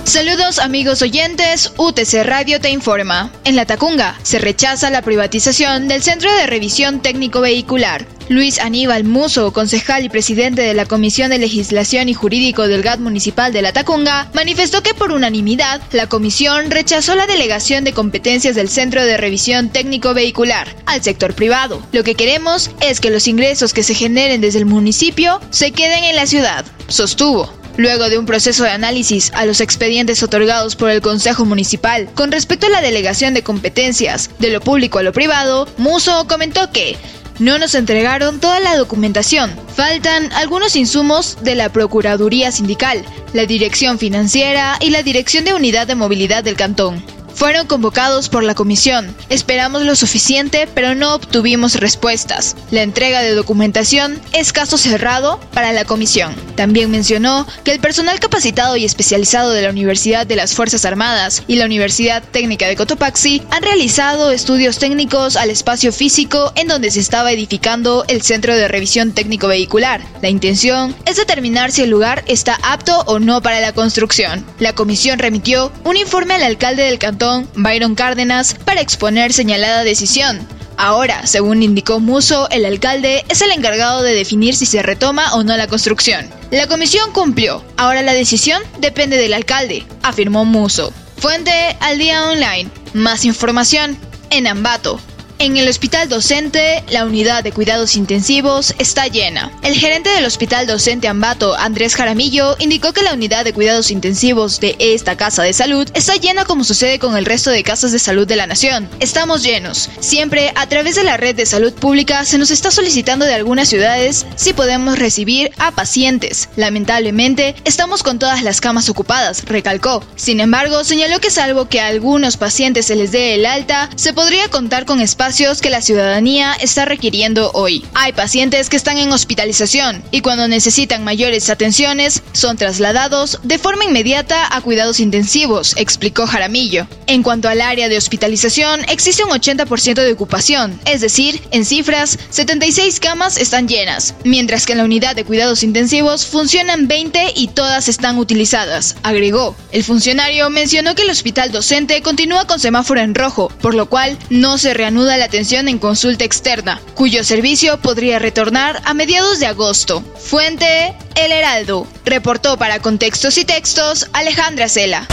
Saludos 0.05 0.59
amigos 0.59 1.01
oyentes, 1.01 1.73
UTC 1.77 2.23
Radio 2.23 2.61
te 2.61 2.69
informa. 2.69 3.31
En 3.43 3.55
La 3.55 3.65
Tacunga 3.65 4.15
se 4.21 4.37
rechaza 4.37 4.91
la 4.91 5.01
privatización 5.01 5.87
del 5.87 6.03
Centro 6.03 6.31
de 6.31 6.45
Revisión 6.45 7.01
Técnico 7.01 7.41
Vehicular. 7.41 8.05
Luis 8.27 8.59
Aníbal 8.59 9.03
Muso, 9.03 9.53
concejal 9.53 10.03
y 10.03 10.09
presidente 10.09 10.63
de 10.63 10.73
la 10.73 10.87
Comisión 10.87 11.29
de 11.29 11.37
Legislación 11.37 12.09
y 12.09 12.15
Jurídico 12.15 12.67
del 12.67 12.81
GAT 12.81 12.99
Municipal 12.99 13.53
de 13.53 13.61
La 13.61 13.71
Tacunga, 13.71 14.31
manifestó 14.33 14.81
que 14.81 14.95
por 14.95 15.11
unanimidad 15.11 15.79
la 15.91 16.09
comisión 16.09 16.71
rechazó 16.71 17.13
la 17.13 17.27
delegación 17.27 17.83
de 17.83 17.93
competencias 17.93 18.55
del 18.55 18.69
Centro 18.69 19.05
de 19.05 19.17
Revisión 19.17 19.69
Técnico 19.69 20.15
Vehicular 20.15 20.75
al 20.87 21.03
sector 21.03 21.35
privado. 21.35 21.85
Lo 21.91 22.03
que 22.03 22.15
queremos 22.15 22.71
es 22.81 22.99
que 22.99 23.11
los 23.11 23.27
ingresos 23.27 23.73
que 23.73 23.83
se 23.83 23.93
generen 23.93 24.41
desde 24.41 24.59
el 24.59 24.65
municipio 24.65 25.39
se 25.51 25.71
queden 25.71 26.03
en 26.03 26.15
la 26.15 26.25
ciudad, 26.25 26.65
sostuvo. 26.87 27.53
Luego 27.77 28.09
de 28.09 28.17
un 28.17 28.25
proceso 28.25 28.63
de 28.63 28.71
análisis 28.71 29.31
a 29.35 29.45
los 29.45 29.61
expedientes 29.61 30.23
otorgados 30.23 30.75
por 30.75 30.89
el 30.89 31.01
Consejo 31.01 31.45
Municipal 31.45 32.09
con 32.15 32.31
respecto 32.31 32.67
a 32.67 32.69
la 32.69 32.81
delegación 32.81 33.33
de 33.33 33.43
competencias 33.43 34.31
de 34.39 34.49
lo 34.49 34.61
público 34.61 34.97
a 34.97 35.03
lo 35.03 35.11
privado, 35.11 35.67
Muso 35.77 36.25
comentó 36.27 36.71
que 36.71 36.97
no 37.39 37.57
nos 37.57 37.75
entregaron 37.75 38.39
toda 38.39 38.59
la 38.59 38.77
documentación. 38.77 39.51
Faltan 39.75 40.31
algunos 40.33 40.75
insumos 40.75 41.37
de 41.41 41.55
la 41.55 41.69
Procuraduría 41.69 42.51
Sindical, 42.51 43.05
la 43.33 43.45
Dirección 43.45 43.99
Financiera 43.99 44.77
y 44.79 44.89
la 44.89 45.03
Dirección 45.03 45.45
de 45.45 45.53
Unidad 45.53 45.87
de 45.87 45.95
Movilidad 45.95 46.43
del 46.43 46.55
Cantón. 46.55 47.14
Fueron 47.35 47.67
convocados 47.67 48.29
por 48.29 48.43
la 48.43 48.55
comisión. 48.55 49.13
Esperamos 49.27 49.81
lo 49.81 49.97
suficiente, 49.97 50.69
pero 50.73 50.95
no 50.95 51.13
obtuvimos 51.13 51.75
respuestas. 51.75 52.55
La 52.71 52.81
entrega 52.81 53.21
de 53.21 53.35
documentación 53.35 54.21
es 54.31 54.53
caso 54.53 54.77
cerrado 54.77 55.41
para 55.53 55.73
la 55.73 55.83
comisión. 55.83 56.33
También 56.55 56.89
mencionó 56.89 57.45
que 57.65 57.73
el 57.73 57.81
personal 57.81 58.21
capacitado 58.21 58.77
y 58.77 58.85
especializado 58.85 59.51
de 59.51 59.63
la 59.63 59.69
Universidad 59.69 60.25
de 60.25 60.37
las 60.37 60.53
Fuerzas 60.53 60.85
Armadas 60.85 61.43
y 61.45 61.57
la 61.57 61.65
Universidad 61.65 62.23
Técnica 62.23 62.67
de 62.67 62.77
Cotopaxi 62.77 63.43
han 63.51 63.63
realizado 63.63 64.31
estudios 64.31 64.79
técnicos 64.79 65.35
al 65.35 65.49
espacio 65.49 65.91
físico 65.91 66.53
en 66.55 66.69
donde 66.69 66.89
se 66.89 67.01
estaba 67.01 67.33
edificando 67.33 68.05
el 68.07 68.21
Centro 68.21 68.55
de 68.55 68.69
Revisión 68.69 69.11
Técnico 69.11 69.49
Vehicular. 69.49 70.01
La 70.21 70.29
intención 70.29 70.95
es 71.05 71.17
determinar 71.17 71.73
si 71.73 71.81
el 71.81 71.89
lugar 71.89 72.23
está 72.27 72.57
apto 72.63 73.01
o 73.07 73.19
no 73.19 73.41
para 73.41 73.59
la 73.59 73.73
construcción. 73.73 74.45
La 74.59 74.73
comisión 74.73 75.19
remitió 75.19 75.73
un 75.83 75.97
informe 75.97 76.35
al 76.35 76.43
alcalde 76.43 76.83
del 76.83 76.97
cantón 76.97 77.24
Byron 77.55 77.95
Cárdenas, 77.95 78.53
para 78.65 78.81
exponer 78.81 79.33
señalada 79.33 79.83
decisión. 79.83 80.47
Ahora, 80.77 81.25
según 81.25 81.63
indicó 81.63 81.99
Muso, 81.99 82.49
el 82.49 82.65
alcalde 82.65 83.23
es 83.29 83.41
el 83.41 83.51
encargado 83.51 84.01
de 84.01 84.13
definir 84.13 84.55
si 84.55 84.65
se 84.65 84.83
retoma 84.83 85.33
o 85.33 85.43
no 85.43 85.55
la 85.55 85.67
construcción. 85.67 86.29
La 86.51 86.67
comisión 86.67 87.11
cumplió. 87.13 87.63
Ahora 87.77 88.01
la 88.01 88.13
decisión 88.13 88.61
depende 88.79 89.17
del 89.17 89.33
alcalde, 89.33 89.85
afirmó 90.03 90.45
Muso. 90.45 90.93
Fuente 91.17 91.77
al 91.79 91.97
día 91.97 92.25
online. 92.25 92.69
Más 92.93 93.25
información 93.25 93.97
en 94.29 94.47
Ambato. 94.47 94.99
En 95.37 95.57
el 95.57 95.67
hospital 95.67 96.07
docente, 96.07 96.81
la 96.89 97.03
unidad 97.03 97.43
de 97.43 97.51
cuidados 97.51 97.97
intensivos 97.97 98.73
está 98.79 99.07
llena. 99.07 99.51
El 99.63 99.75
gerente 99.75 100.09
del 100.09 100.23
hospital 100.23 100.65
docente 100.65 101.09
Ambato, 101.09 101.55
Andrés 101.57 101.93
Jaramillo, 101.93 102.55
indicó 102.57 102.93
que 102.93 103.01
la 103.01 103.13
unidad 103.13 103.43
de 103.43 103.51
cuidados 103.51 103.91
intensivos 103.91 104.61
de 104.61 104.77
esta 104.79 105.17
casa 105.17 105.43
de 105.43 105.51
salud 105.51 105.89
está 105.93 106.15
llena 106.15 106.45
como 106.45 106.63
sucede 106.63 106.99
con 106.99 107.17
el 107.17 107.25
resto 107.25 107.49
de 107.49 107.63
casas 107.63 107.91
de 107.91 107.99
salud 107.99 108.25
de 108.25 108.37
la 108.37 108.47
nación. 108.47 108.89
Estamos 109.01 109.43
llenos. 109.43 109.89
Siempre 109.99 110.53
a 110.55 110.67
través 110.69 110.95
de 110.95 111.03
la 111.03 111.17
red 111.17 111.35
de 111.35 111.45
salud 111.45 111.73
pública 111.73 112.23
se 112.23 112.37
nos 112.37 112.49
está 112.49 112.71
solicitando 112.71 113.25
de 113.25 113.33
algunas 113.33 113.67
ciudades 113.67 114.25
si 114.37 114.53
podemos 114.53 114.97
recibir 114.97 115.51
a 115.57 115.71
pacientes. 115.71 116.47
Lamentablemente, 116.55 117.55
estamos 117.65 118.03
con 118.03 118.19
todas 118.19 118.41
las 118.41 118.61
camas 118.61 118.87
ocupadas, 118.87 119.43
recalcó. 119.43 120.01
Sin 120.15 120.39
embargo, 120.39 120.85
señaló 120.85 121.19
que 121.19 121.29
salvo 121.29 121.67
que 121.67 121.81
a 121.81 121.87
algunos 121.87 122.37
pacientes 122.37 122.85
se 122.85 122.95
les 122.95 123.11
dé 123.11 123.35
el 123.35 123.45
alta, 123.45 123.89
se 123.97 124.13
podría 124.13 124.47
contar 124.47 124.85
con 124.85 125.01
espacio 125.25 125.55
que 125.61 125.69
la 125.69 125.81
ciudadanía 125.81 126.53
está 126.59 126.85
requiriendo 126.85 127.51
hoy. 127.53 127.83
Hay 127.93 128.13
pacientes 128.13 128.69
que 128.69 128.75
están 128.75 128.97
en 128.97 129.11
hospitalización 129.11 130.03
y 130.11 130.21
cuando 130.21 130.47
necesitan 130.47 131.03
mayores 131.03 131.49
atenciones 131.49 132.21
son 132.33 132.57
trasladados 132.57 133.39
de 133.43 133.57
forma 133.57 133.85
inmediata 133.85 134.55
a 134.55 134.61
cuidados 134.61 134.99
intensivos, 134.99 135.75
explicó 135.77 136.27
Jaramillo. 136.27 136.87
En 137.07 137.23
cuanto 137.23 137.47
al 137.47 137.61
área 137.61 137.89
de 137.89 137.97
hospitalización, 137.97 138.81
existe 138.89 139.23
un 139.23 139.29
80% 139.29 139.95
de 139.95 140.11
ocupación, 140.11 140.79
es 140.85 141.01
decir, 141.01 141.41
en 141.51 141.65
cifras, 141.65 142.17
76 142.29 142.99
camas 142.99 143.37
están 143.37 143.67
llenas, 143.67 144.15
mientras 144.23 144.65
que 144.65 144.73
en 144.73 144.79
la 144.79 144.85
unidad 144.85 145.15
de 145.15 145.23
cuidados 145.23 145.63
intensivos 145.63 146.25
funcionan 146.25 146.87
20 146.87 147.33
y 147.35 147.47
todas 147.47 147.87
están 147.87 148.17
utilizadas, 148.17 148.95
agregó. 149.03 149.55
El 149.71 149.83
funcionario 149.83 150.49
mencionó 150.49 150.95
que 150.95 151.03
el 151.03 151.09
hospital 151.09 151.51
docente 151.51 152.01
continúa 152.01 152.45
con 152.47 152.59
semáforo 152.59 153.01
en 153.01 153.15
rojo, 153.15 153.49
por 153.61 153.75
lo 153.75 153.87
cual 153.87 154.17
no 154.29 154.57
se 154.57 154.73
reanuda 154.73 155.14
la 155.17 155.25
atención 155.25 155.67
en 155.67 155.79
consulta 155.79 156.23
externa, 156.23 156.81
cuyo 156.93 157.23
servicio 157.23 157.79
podría 157.79 158.19
retornar 158.19 158.81
a 158.85 158.93
mediados 158.93 159.39
de 159.39 159.45
agosto. 159.45 160.01
Fuente 160.17 160.93
El 161.15 161.31
Heraldo. 161.31 161.87
Reportó 162.05 162.57
para 162.57 162.79
Contextos 162.79 163.37
y 163.37 163.45
Textos 163.45 164.07
Alejandra 164.13 164.69
Cela. 164.69 165.07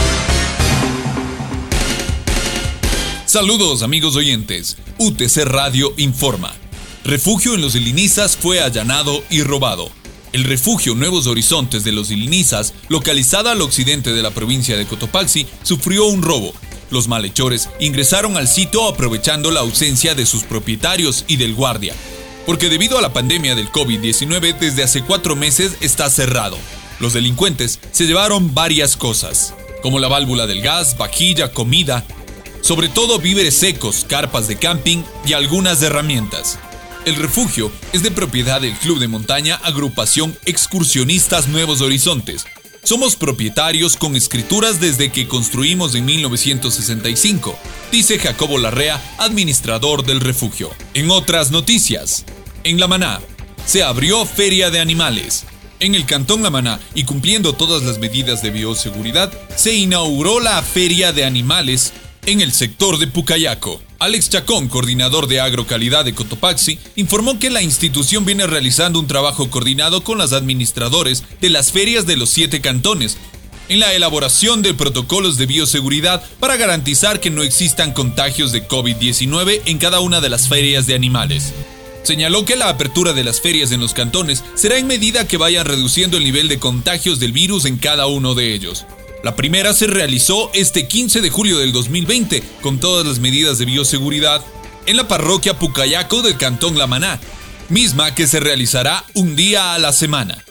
Saludos 3.25 3.81
amigos 3.81 4.15
oyentes. 4.15 4.77
UTC 4.99 5.45
Radio 5.45 5.93
informa. 5.97 6.53
Refugio 7.03 7.55
en 7.55 7.61
los 7.61 7.75
Ilinizas 7.75 8.37
fue 8.37 8.61
allanado 8.61 9.23
y 9.29 9.41
robado. 9.41 9.89
El 10.33 10.45
refugio 10.45 10.95
Nuevos 10.95 11.27
Horizontes 11.27 11.83
de 11.83 11.91
los 11.91 12.09
Ilinizas, 12.09 12.73
localizada 12.89 13.51
al 13.51 13.61
occidente 13.61 14.13
de 14.13 14.21
la 14.23 14.31
provincia 14.31 14.75
de 14.77 14.85
Cotopaxi, 14.85 15.45
sufrió 15.61 16.05
un 16.05 16.21
robo. 16.21 16.53
Los 16.93 17.07
malhechores 17.07 17.69
ingresaron 17.79 18.37
al 18.37 18.47
sitio 18.47 18.87
aprovechando 18.87 19.49
la 19.49 19.61
ausencia 19.61 20.13
de 20.13 20.27
sus 20.27 20.43
propietarios 20.43 21.25
y 21.27 21.37
del 21.37 21.55
guardia, 21.55 21.95
porque 22.45 22.69
debido 22.69 22.99
a 22.99 23.01
la 23.01 23.11
pandemia 23.11 23.55
del 23.55 23.71
COVID-19 23.71 24.59
desde 24.59 24.83
hace 24.83 25.01
cuatro 25.01 25.35
meses 25.35 25.75
está 25.81 26.07
cerrado. 26.11 26.55
Los 26.99 27.13
delincuentes 27.13 27.79
se 27.91 28.05
llevaron 28.05 28.53
varias 28.53 28.95
cosas, 28.95 29.55
como 29.81 29.97
la 29.97 30.07
válvula 30.07 30.45
del 30.45 30.61
gas, 30.61 30.95
vajilla, 30.95 31.51
comida, 31.51 32.05
sobre 32.61 32.89
todo 32.89 33.17
víveres 33.17 33.55
secos, 33.55 34.05
carpas 34.07 34.47
de 34.47 34.57
camping 34.57 35.01
y 35.25 35.33
algunas 35.33 35.81
herramientas. 35.81 36.59
El 37.05 37.15
refugio 37.15 37.71
es 37.91 38.03
de 38.03 38.11
propiedad 38.11 38.61
del 38.61 38.75
Club 38.75 38.99
de 38.99 39.07
Montaña 39.07 39.55
Agrupación 39.55 40.37
Excursionistas 40.45 41.47
Nuevos 41.47 41.81
Horizontes. 41.81 42.45
Somos 42.83 43.15
propietarios 43.15 43.95
con 43.95 44.17
escrituras 44.17 44.81
desde 44.81 45.09
que 45.09 45.25
construimos 45.25 45.95
en 45.95 46.03
1965, 46.03 47.57
dice 47.93 48.19
Jacobo 48.19 48.57
Larrea, 48.57 49.01
administrador 49.19 50.05
del 50.05 50.19
refugio. 50.19 50.69
En 50.93 51.09
otras 51.09 51.49
noticias, 51.49 52.25
en 52.65 52.81
La 52.81 52.87
Maná, 52.87 53.21
se 53.65 53.83
abrió 53.83 54.25
Feria 54.25 54.69
de 54.69 54.81
Animales. 54.81 55.45
En 55.79 55.95
el 55.95 56.05
Cantón 56.05 56.43
La 56.43 56.49
Maná, 56.49 56.77
y 56.93 57.05
cumpliendo 57.05 57.53
todas 57.53 57.83
las 57.83 57.99
medidas 57.99 58.41
de 58.41 58.51
bioseguridad, 58.51 59.31
se 59.55 59.73
inauguró 59.73 60.41
la 60.41 60.61
Feria 60.61 61.13
de 61.13 61.23
Animales 61.23 61.93
en 62.25 62.41
el 62.41 62.51
sector 62.51 62.97
de 62.97 63.07
Pucayaco. 63.07 63.81
Alex 64.03 64.29
Chacón, 64.29 64.67
coordinador 64.67 65.27
de 65.27 65.39
agrocalidad 65.39 66.03
de 66.03 66.13
Cotopaxi, 66.13 66.77
informó 66.97 67.39
que 67.39 67.49
la 67.49 67.61
institución 67.61 68.25
viene 68.25 68.45
realizando 68.45 68.99
un 68.99 69.07
trabajo 69.07 69.49
coordinado 69.49 70.03
con 70.03 70.17
los 70.17 70.33
administradores 70.33 71.23
de 71.39 71.49
las 71.49 71.71
ferias 71.71 72.05
de 72.05 72.17
los 72.17 72.29
siete 72.29 72.59
cantones 72.59 73.17
en 73.69 73.79
la 73.79 73.93
elaboración 73.93 74.61
de 74.61 74.73
protocolos 74.73 75.37
de 75.37 75.45
bioseguridad 75.45 76.21
para 76.41 76.57
garantizar 76.57 77.21
que 77.21 77.29
no 77.29 77.43
existan 77.43 77.93
contagios 77.93 78.51
de 78.51 78.67
COVID-19 78.67 79.61
en 79.67 79.77
cada 79.77 80.01
una 80.01 80.19
de 80.19 80.27
las 80.27 80.49
ferias 80.49 80.85
de 80.85 80.95
animales. 80.95 81.53
Señaló 82.03 82.43
que 82.43 82.57
la 82.57 82.67
apertura 82.67 83.13
de 83.13 83.23
las 83.23 83.39
ferias 83.39 83.71
en 83.71 83.79
los 83.79 83.93
cantones 83.93 84.43
será 84.55 84.77
en 84.77 84.87
medida 84.87 85.29
que 85.29 85.37
vayan 85.37 85.65
reduciendo 85.65 86.17
el 86.17 86.25
nivel 86.25 86.49
de 86.49 86.59
contagios 86.59 87.21
del 87.21 87.31
virus 87.31 87.63
en 87.63 87.77
cada 87.77 88.07
uno 88.07 88.35
de 88.35 88.53
ellos. 88.53 88.85
La 89.23 89.37
primera 89.37 89.71
se 89.71 89.87
realizó 89.87 90.51
este 90.53 90.85
15 90.85 91.21
de 91.21 91.29
julio 91.29 91.57
del 91.57 91.71
2020 91.71 92.43
con 92.61 92.81
todas 92.81 93.07
las 93.07 93.19
medidas 93.19 93.57
de 93.57 93.63
bioseguridad 93.63 94.43
en 94.85 94.97
la 94.97 95.07
parroquia 95.07 95.57
Pucayaco 95.57 96.21
del 96.21 96.35
Cantón 96.35 96.77
La 96.77 96.87
Maná, 96.87 97.21
misma 97.69 98.13
que 98.15 98.27
se 98.27 98.41
realizará 98.41 99.05
un 99.13 99.37
día 99.37 99.75
a 99.75 99.79
la 99.79 99.93
semana. 99.93 100.43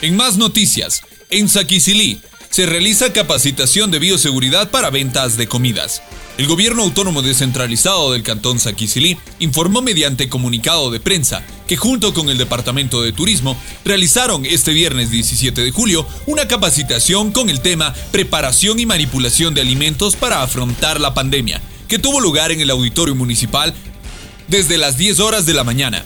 En 0.00 0.16
más 0.16 0.36
noticias, 0.36 1.02
en 1.30 1.48
Saquicilí 1.48 2.20
se 2.50 2.66
realiza 2.66 3.12
capacitación 3.12 3.90
de 3.90 3.98
bioseguridad 3.98 4.70
para 4.70 4.90
ventas 4.90 5.36
de 5.36 5.48
comidas. 5.48 6.00
El 6.38 6.46
gobierno 6.46 6.84
autónomo 6.84 7.22
descentralizado 7.22 8.12
del 8.12 8.22
Cantón 8.22 8.60
Saquicilí 8.60 9.18
informó 9.40 9.82
mediante 9.82 10.28
comunicado 10.28 10.92
de 10.92 11.00
prensa 11.00 11.44
que 11.70 11.76
junto 11.76 12.12
con 12.12 12.28
el 12.28 12.36
Departamento 12.36 13.00
de 13.00 13.12
Turismo 13.12 13.56
realizaron 13.84 14.44
este 14.44 14.72
viernes 14.72 15.12
17 15.12 15.62
de 15.62 15.70
julio 15.70 16.04
una 16.26 16.48
capacitación 16.48 17.30
con 17.30 17.48
el 17.48 17.60
tema 17.60 17.94
Preparación 18.10 18.80
y 18.80 18.86
manipulación 18.86 19.54
de 19.54 19.60
alimentos 19.60 20.16
para 20.16 20.42
afrontar 20.42 20.98
la 20.98 21.14
pandemia, 21.14 21.60
que 21.86 22.00
tuvo 22.00 22.20
lugar 22.20 22.50
en 22.50 22.60
el 22.60 22.70
auditorio 22.70 23.14
municipal 23.14 23.72
desde 24.48 24.78
las 24.78 24.96
10 24.96 25.20
horas 25.20 25.46
de 25.46 25.54
la 25.54 25.62
mañana. 25.62 26.02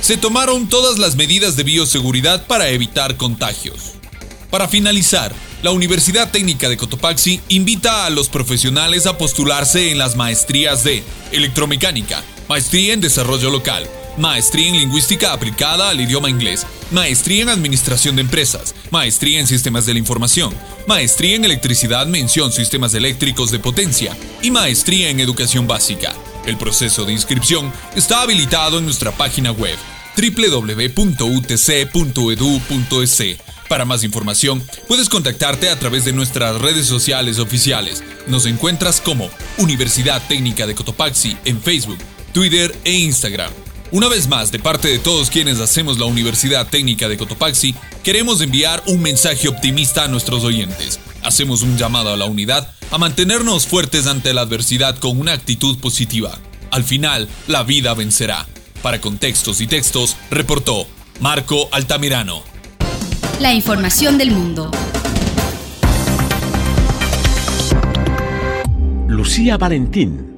Se 0.00 0.16
tomaron 0.16 0.70
todas 0.70 0.98
las 0.98 1.16
medidas 1.16 1.54
de 1.56 1.64
bioseguridad 1.64 2.46
para 2.46 2.70
evitar 2.70 3.18
contagios. 3.18 3.96
Para 4.48 4.68
finalizar, 4.68 5.34
la 5.62 5.72
Universidad 5.72 6.30
Técnica 6.30 6.70
de 6.70 6.78
Cotopaxi 6.78 7.42
invita 7.50 8.06
a 8.06 8.10
los 8.10 8.30
profesionales 8.30 9.04
a 9.04 9.18
postularse 9.18 9.90
en 9.90 9.98
las 9.98 10.16
maestrías 10.16 10.82
de 10.82 11.04
electromecánica, 11.30 12.22
maestría 12.48 12.94
en 12.94 13.02
desarrollo 13.02 13.50
local, 13.50 13.86
maestría 14.16 14.68
en 14.68 14.78
lingüística 14.78 15.32
aplicada 15.32 15.90
al 15.90 16.00
idioma 16.00 16.30
inglés, 16.30 16.66
maestría 16.90 17.42
en 17.42 17.48
administración 17.48 18.16
de 18.16 18.22
empresas, 18.22 18.74
maestría 18.90 19.40
en 19.40 19.46
sistemas 19.46 19.86
de 19.86 19.94
la 19.94 19.98
información, 19.98 20.54
maestría 20.86 21.36
en 21.36 21.44
electricidad 21.44 22.06
mención 22.06 22.52
sistemas 22.52 22.94
eléctricos 22.94 23.50
de 23.50 23.58
potencia 23.58 24.16
y 24.42 24.50
maestría 24.50 25.10
en 25.10 25.20
educación 25.20 25.66
básica. 25.66 26.12
El 26.46 26.56
proceso 26.56 27.04
de 27.04 27.12
inscripción 27.12 27.72
está 27.96 28.22
habilitado 28.22 28.78
en 28.78 28.84
nuestra 28.84 29.12
página 29.12 29.52
web 29.52 29.76
www.utc.edu.es 30.16 30.94
para 33.68 33.84
más 33.84 34.04
información, 34.04 34.62
puedes 34.86 35.08
contactarte 35.08 35.70
a 35.70 35.78
través 35.78 36.04
de 36.04 36.12
nuestras 36.12 36.60
redes 36.60 36.86
sociales 36.86 37.38
oficiales. 37.38 38.04
Nos 38.28 38.46
encuentras 38.46 39.00
como 39.00 39.30
Universidad 39.58 40.22
Técnica 40.28 40.66
de 40.66 40.74
Cotopaxi 40.74 41.36
en 41.44 41.60
Facebook, 41.60 41.98
Twitter 42.32 42.76
e 42.84 42.92
Instagram. 42.92 43.63
Una 43.94 44.08
vez 44.08 44.26
más, 44.26 44.50
de 44.50 44.58
parte 44.58 44.88
de 44.88 44.98
todos 44.98 45.30
quienes 45.30 45.60
hacemos 45.60 46.00
la 46.00 46.06
Universidad 46.06 46.66
Técnica 46.66 47.08
de 47.08 47.16
Cotopaxi, 47.16 47.76
queremos 48.02 48.40
enviar 48.40 48.82
un 48.88 49.00
mensaje 49.00 49.46
optimista 49.46 50.02
a 50.02 50.08
nuestros 50.08 50.42
oyentes. 50.42 50.98
Hacemos 51.22 51.62
un 51.62 51.78
llamado 51.78 52.12
a 52.12 52.16
la 52.16 52.24
unidad 52.24 52.74
a 52.90 52.98
mantenernos 52.98 53.68
fuertes 53.68 54.08
ante 54.08 54.34
la 54.34 54.40
adversidad 54.40 54.98
con 54.98 55.20
una 55.20 55.32
actitud 55.32 55.78
positiva. 55.78 56.36
Al 56.72 56.82
final, 56.82 57.28
la 57.46 57.62
vida 57.62 57.94
vencerá. 57.94 58.48
Para 58.82 59.00
contextos 59.00 59.60
y 59.60 59.68
textos, 59.68 60.16
reportó 60.28 60.88
Marco 61.20 61.68
Altamirano 61.70 62.42
la 63.38 63.52
información 63.52 64.18
del 64.18 64.32
mundo. 64.32 64.72
Lucía 69.06 69.56
Valentín. 69.56 70.33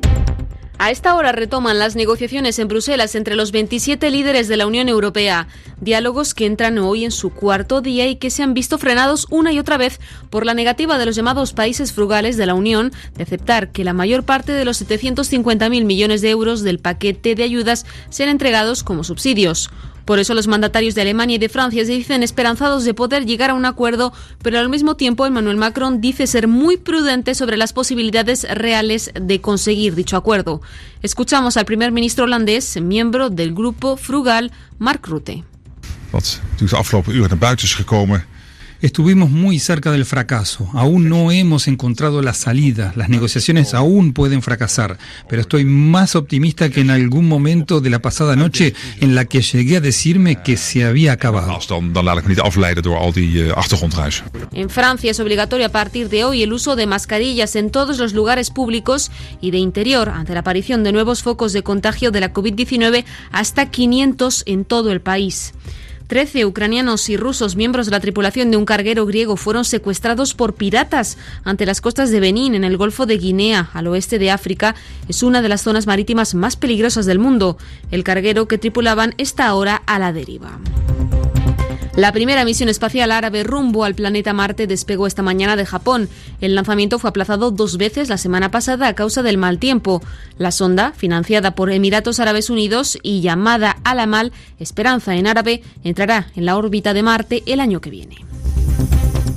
A 0.78 0.90
esta 0.90 1.14
hora 1.14 1.32
retoman 1.32 1.78
las 1.78 1.96
negociaciones 1.96 2.58
en 2.58 2.68
Bruselas 2.68 3.14
entre 3.14 3.34
los 3.34 3.50
27 3.50 4.10
líderes 4.10 4.46
de 4.46 4.58
la 4.58 4.66
Unión 4.66 4.90
Europea, 4.90 5.48
diálogos 5.80 6.34
que 6.34 6.44
entran 6.44 6.76
hoy 6.76 7.06
en 7.06 7.12
su 7.12 7.30
cuarto 7.30 7.80
día 7.80 8.06
y 8.08 8.16
que 8.16 8.28
se 8.28 8.42
han 8.42 8.52
visto 8.52 8.76
frenados 8.76 9.26
una 9.30 9.52
y 9.52 9.58
otra 9.58 9.78
vez 9.78 10.00
por 10.28 10.44
la 10.44 10.52
negativa 10.52 10.98
de 10.98 11.06
los 11.06 11.16
llamados 11.16 11.54
países 11.54 11.94
frugales 11.94 12.36
de 12.36 12.44
la 12.44 12.52
Unión 12.52 12.92
de 13.14 13.22
aceptar 13.22 13.72
que 13.72 13.84
la 13.84 13.94
mayor 13.94 14.24
parte 14.24 14.52
de 14.52 14.66
los 14.66 14.86
750.000 14.86 15.84
millones 15.86 16.20
de 16.20 16.28
euros 16.28 16.62
del 16.62 16.78
paquete 16.78 17.34
de 17.34 17.42
ayudas 17.42 17.86
sean 18.10 18.28
entregados 18.28 18.84
como 18.84 19.02
subsidios. 19.02 19.70
Por 20.06 20.20
eso 20.20 20.34
los 20.34 20.46
mandatarios 20.46 20.94
de 20.94 21.02
Alemania 21.02 21.34
y 21.34 21.38
de 21.38 21.48
Francia 21.48 21.84
se 21.84 21.92
dicen 21.92 22.22
esperanzados 22.22 22.84
de 22.84 22.94
poder 22.94 23.26
llegar 23.26 23.50
a 23.50 23.54
un 23.54 23.66
acuerdo, 23.66 24.12
pero 24.40 24.58
al 24.58 24.68
mismo 24.68 24.94
tiempo 24.94 25.26
Emmanuel 25.26 25.56
Macron 25.56 26.00
dice 26.00 26.28
ser 26.28 26.46
muy 26.46 26.76
prudente 26.76 27.34
sobre 27.34 27.56
las 27.56 27.72
posibilidades 27.72 28.46
reales 28.48 29.10
de 29.20 29.40
conseguir 29.40 29.96
dicho 29.96 30.16
acuerdo. 30.16 30.62
Escuchamos 31.02 31.56
al 31.56 31.64
primer 31.64 31.90
ministro 31.90 32.24
holandés, 32.24 32.80
miembro 32.80 33.30
del 33.30 33.52
grupo 33.52 33.96
frugal, 33.96 34.52
Mark 34.78 35.00
Rutte. 35.06 35.44
Estuvimos 38.82 39.30
muy 39.30 39.58
cerca 39.58 39.90
del 39.90 40.04
fracaso. 40.04 40.68
Aún 40.74 41.08
no 41.08 41.32
hemos 41.32 41.66
encontrado 41.66 42.20
la 42.20 42.34
salida. 42.34 42.92
Las 42.94 43.08
negociaciones 43.08 43.72
aún 43.72 44.12
pueden 44.12 44.42
fracasar. 44.42 44.98
Pero 45.28 45.42
estoy 45.42 45.64
más 45.64 46.14
optimista 46.14 46.68
que 46.68 46.82
en 46.82 46.90
algún 46.90 47.26
momento 47.26 47.80
de 47.80 47.88
la 47.88 48.00
pasada 48.00 48.36
noche 48.36 48.74
en 49.00 49.14
la 49.14 49.24
que 49.24 49.40
llegué 49.40 49.78
a 49.78 49.80
decirme 49.80 50.42
que 50.42 50.58
se 50.58 50.84
había 50.84 51.12
acabado. 51.12 51.58
En 54.52 54.70
Francia 54.70 55.10
es 55.10 55.20
obligatorio 55.20 55.66
a 55.66 55.70
partir 55.70 56.08
de 56.10 56.24
hoy 56.24 56.42
el 56.42 56.52
uso 56.52 56.76
de 56.76 56.86
mascarillas 56.86 57.56
en 57.56 57.70
todos 57.70 57.98
los 57.98 58.12
lugares 58.12 58.50
públicos 58.50 59.10
y 59.40 59.52
de 59.52 59.58
interior 59.58 60.10
ante 60.10 60.34
la 60.34 60.40
aparición 60.40 60.84
de 60.84 60.92
nuevos 60.92 61.22
focos 61.22 61.52
de 61.54 61.62
contagio 61.62 62.10
de 62.10 62.20
la 62.20 62.34
COVID-19 62.34 63.04
hasta 63.32 63.70
500 63.70 64.42
en 64.46 64.64
todo 64.64 64.92
el 64.92 65.00
país. 65.00 65.54
Trece 66.06 66.44
ucranianos 66.44 67.08
y 67.08 67.16
rusos, 67.16 67.56
miembros 67.56 67.86
de 67.86 67.92
la 67.92 68.00
tripulación 68.00 68.50
de 68.50 68.56
un 68.56 68.64
carguero 68.64 69.06
griego, 69.06 69.36
fueron 69.36 69.64
secuestrados 69.64 70.34
por 70.34 70.54
piratas 70.54 71.18
ante 71.42 71.66
las 71.66 71.80
costas 71.80 72.10
de 72.10 72.20
Benín, 72.20 72.54
en 72.54 72.62
el 72.62 72.76
Golfo 72.76 73.06
de 73.06 73.18
Guinea, 73.18 73.70
al 73.74 73.88
oeste 73.88 74.18
de 74.20 74.30
África. 74.30 74.76
Es 75.08 75.24
una 75.24 75.42
de 75.42 75.48
las 75.48 75.62
zonas 75.62 75.86
marítimas 75.86 76.34
más 76.34 76.56
peligrosas 76.56 77.06
del 77.06 77.18
mundo. 77.18 77.58
El 77.90 78.04
carguero 78.04 78.46
que 78.46 78.58
tripulaban 78.58 79.14
está 79.18 79.46
ahora 79.46 79.82
a 79.86 79.98
la 79.98 80.12
deriva. 80.12 80.60
La 81.96 82.12
primera 82.12 82.44
misión 82.44 82.68
espacial 82.68 83.10
árabe 83.10 83.42
rumbo 83.42 83.82
al 83.82 83.94
planeta 83.94 84.34
Marte 84.34 84.66
despegó 84.66 85.06
esta 85.06 85.22
mañana 85.22 85.56
de 85.56 85.64
Japón. 85.64 86.10
El 86.42 86.54
lanzamiento 86.54 86.98
fue 86.98 87.08
aplazado 87.08 87.50
dos 87.50 87.78
veces 87.78 88.10
la 88.10 88.18
semana 88.18 88.50
pasada 88.50 88.86
a 88.86 88.94
causa 88.94 89.22
del 89.22 89.38
mal 89.38 89.58
tiempo. 89.58 90.02
La 90.36 90.50
sonda, 90.50 90.92
financiada 90.92 91.54
por 91.54 91.72
Emiratos 91.72 92.20
Árabes 92.20 92.50
Unidos 92.50 92.98
y 93.02 93.22
llamada 93.22 93.78
Alamal, 93.82 94.32
Esperanza 94.58 95.16
en 95.16 95.26
árabe, 95.26 95.62
entrará 95.84 96.26
en 96.36 96.44
la 96.44 96.58
órbita 96.58 96.92
de 96.92 97.02
Marte 97.02 97.42
el 97.46 97.60
año 97.60 97.80
que 97.80 97.88
viene. 97.88 98.16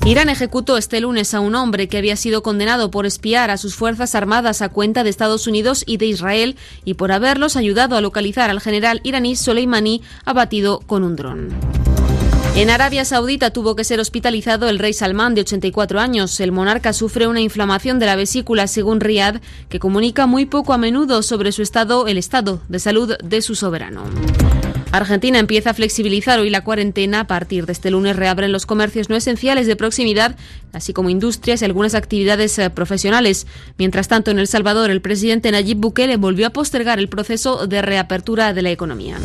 Irán 0.05 0.27
ejecutó 0.27 0.77
este 0.77 0.99
lunes 0.99 1.33
a 1.33 1.39
un 1.39 1.55
hombre 1.55 1.87
que 1.87 1.97
había 1.97 2.17
sido 2.17 2.43
condenado 2.43 2.91
por 2.91 3.05
espiar 3.05 3.51
a 3.51 3.57
sus 3.57 3.75
Fuerzas 3.75 4.15
Armadas 4.15 4.61
a 4.61 4.67
cuenta 4.67 5.05
de 5.05 5.09
Estados 5.09 5.47
Unidos 5.47 5.83
y 5.87 5.95
de 5.95 6.07
Israel 6.07 6.57
y 6.83 6.95
por 6.95 7.13
haberlos 7.13 7.55
ayudado 7.55 7.95
a 7.95 8.01
localizar 8.01 8.49
al 8.49 8.59
general 8.59 8.99
iraní 9.03 9.37
Soleimani 9.37 10.01
abatido 10.25 10.81
con 10.85 11.03
un 11.03 11.15
dron. 11.15 11.88
En 12.59 12.69
Arabia 12.69 13.05
Saudita 13.05 13.51
tuvo 13.51 13.73
que 13.77 13.85
ser 13.85 14.01
hospitalizado 14.01 14.67
el 14.67 14.79
rey 14.79 14.91
Salmán, 14.91 15.33
de 15.33 15.39
84 15.39 15.97
años. 15.97 16.37
El 16.41 16.51
monarca 16.51 16.91
sufre 16.91 17.25
una 17.25 17.39
inflamación 17.39 17.99
de 17.99 18.05
la 18.05 18.17
vesícula, 18.17 18.67
según 18.67 18.99
Riyadh, 18.99 19.39
que 19.69 19.79
comunica 19.79 20.25
muy 20.25 20.45
poco 20.45 20.73
a 20.73 20.77
menudo 20.77 21.23
sobre 21.23 21.53
su 21.53 21.61
estado, 21.61 22.05
el 22.07 22.17
estado 22.17 22.61
de 22.67 22.79
salud 22.79 23.15
de 23.23 23.41
su 23.41 23.55
soberano. 23.55 24.03
Argentina 24.91 25.39
empieza 25.39 25.69
a 25.69 25.73
flexibilizar 25.73 26.37
hoy 26.37 26.49
la 26.49 26.65
cuarentena. 26.65 27.21
A 27.21 27.27
partir 27.27 27.65
de 27.65 27.71
este 27.71 27.91
lunes 27.91 28.17
reabren 28.17 28.51
los 28.51 28.65
comercios 28.65 29.09
no 29.09 29.15
esenciales 29.15 29.65
de 29.65 29.77
proximidad, 29.77 30.35
así 30.73 30.91
como 30.91 31.09
industrias 31.09 31.61
y 31.61 31.65
algunas 31.65 31.95
actividades 31.95 32.59
eh, 32.59 32.69
profesionales. 32.69 33.47
Mientras 33.77 34.09
tanto, 34.09 34.31
en 34.31 34.39
El 34.39 34.47
Salvador, 34.47 34.91
el 34.91 34.99
presidente 34.99 35.49
Nayib 35.49 35.77
Bukele 35.77 36.17
volvió 36.17 36.47
a 36.47 36.49
postergar 36.49 36.99
el 36.99 37.07
proceso 37.07 37.67
de 37.67 37.81
reapertura 37.81 38.53
de 38.53 38.63
la 38.63 38.71
economía. 38.71 39.15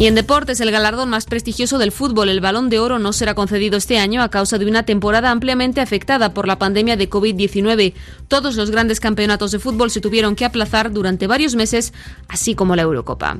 Y 0.00 0.06
en 0.06 0.14
deportes, 0.14 0.60
el 0.60 0.70
galardón 0.70 1.10
más 1.10 1.26
prestigioso 1.26 1.76
del 1.76 1.90
fútbol, 1.90 2.28
el 2.28 2.40
Balón 2.40 2.70
de 2.70 2.78
Oro, 2.78 3.00
no 3.00 3.12
será 3.12 3.34
concedido 3.34 3.76
este 3.76 3.98
año 3.98 4.22
a 4.22 4.30
causa 4.30 4.56
de 4.56 4.64
una 4.64 4.84
temporada 4.84 5.32
ampliamente 5.32 5.80
afectada 5.80 6.32
por 6.32 6.46
la 6.46 6.56
pandemia 6.56 6.96
de 6.96 7.10
COVID-19. 7.10 7.94
Todos 8.28 8.56
los 8.56 8.70
grandes 8.70 9.00
campeonatos 9.00 9.50
de 9.50 9.58
fútbol 9.58 9.90
se 9.90 10.00
tuvieron 10.00 10.36
que 10.36 10.44
aplazar 10.44 10.92
durante 10.92 11.26
varios 11.26 11.56
meses, 11.56 11.92
así 12.28 12.54
como 12.54 12.76
la 12.76 12.82
Eurocopa. 12.82 13.38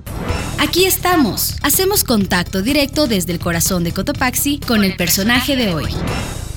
Aquí 0.60 0.84
estamos. 0.84 1.56
Hacemos 1.62 2.02
contacto 2.02 2.60
directo 2.60 3.06
desde 3.06 3.32
el 3.32 3.38
corazón 3.38 3.84
de 3.84 3.92
Cotopaxi 3.92 4.58
con 4.58 4.82
el 4.82 4.96
personaje 4.96 5.54
de 5.54 5.72
hoy. 5.72 5.86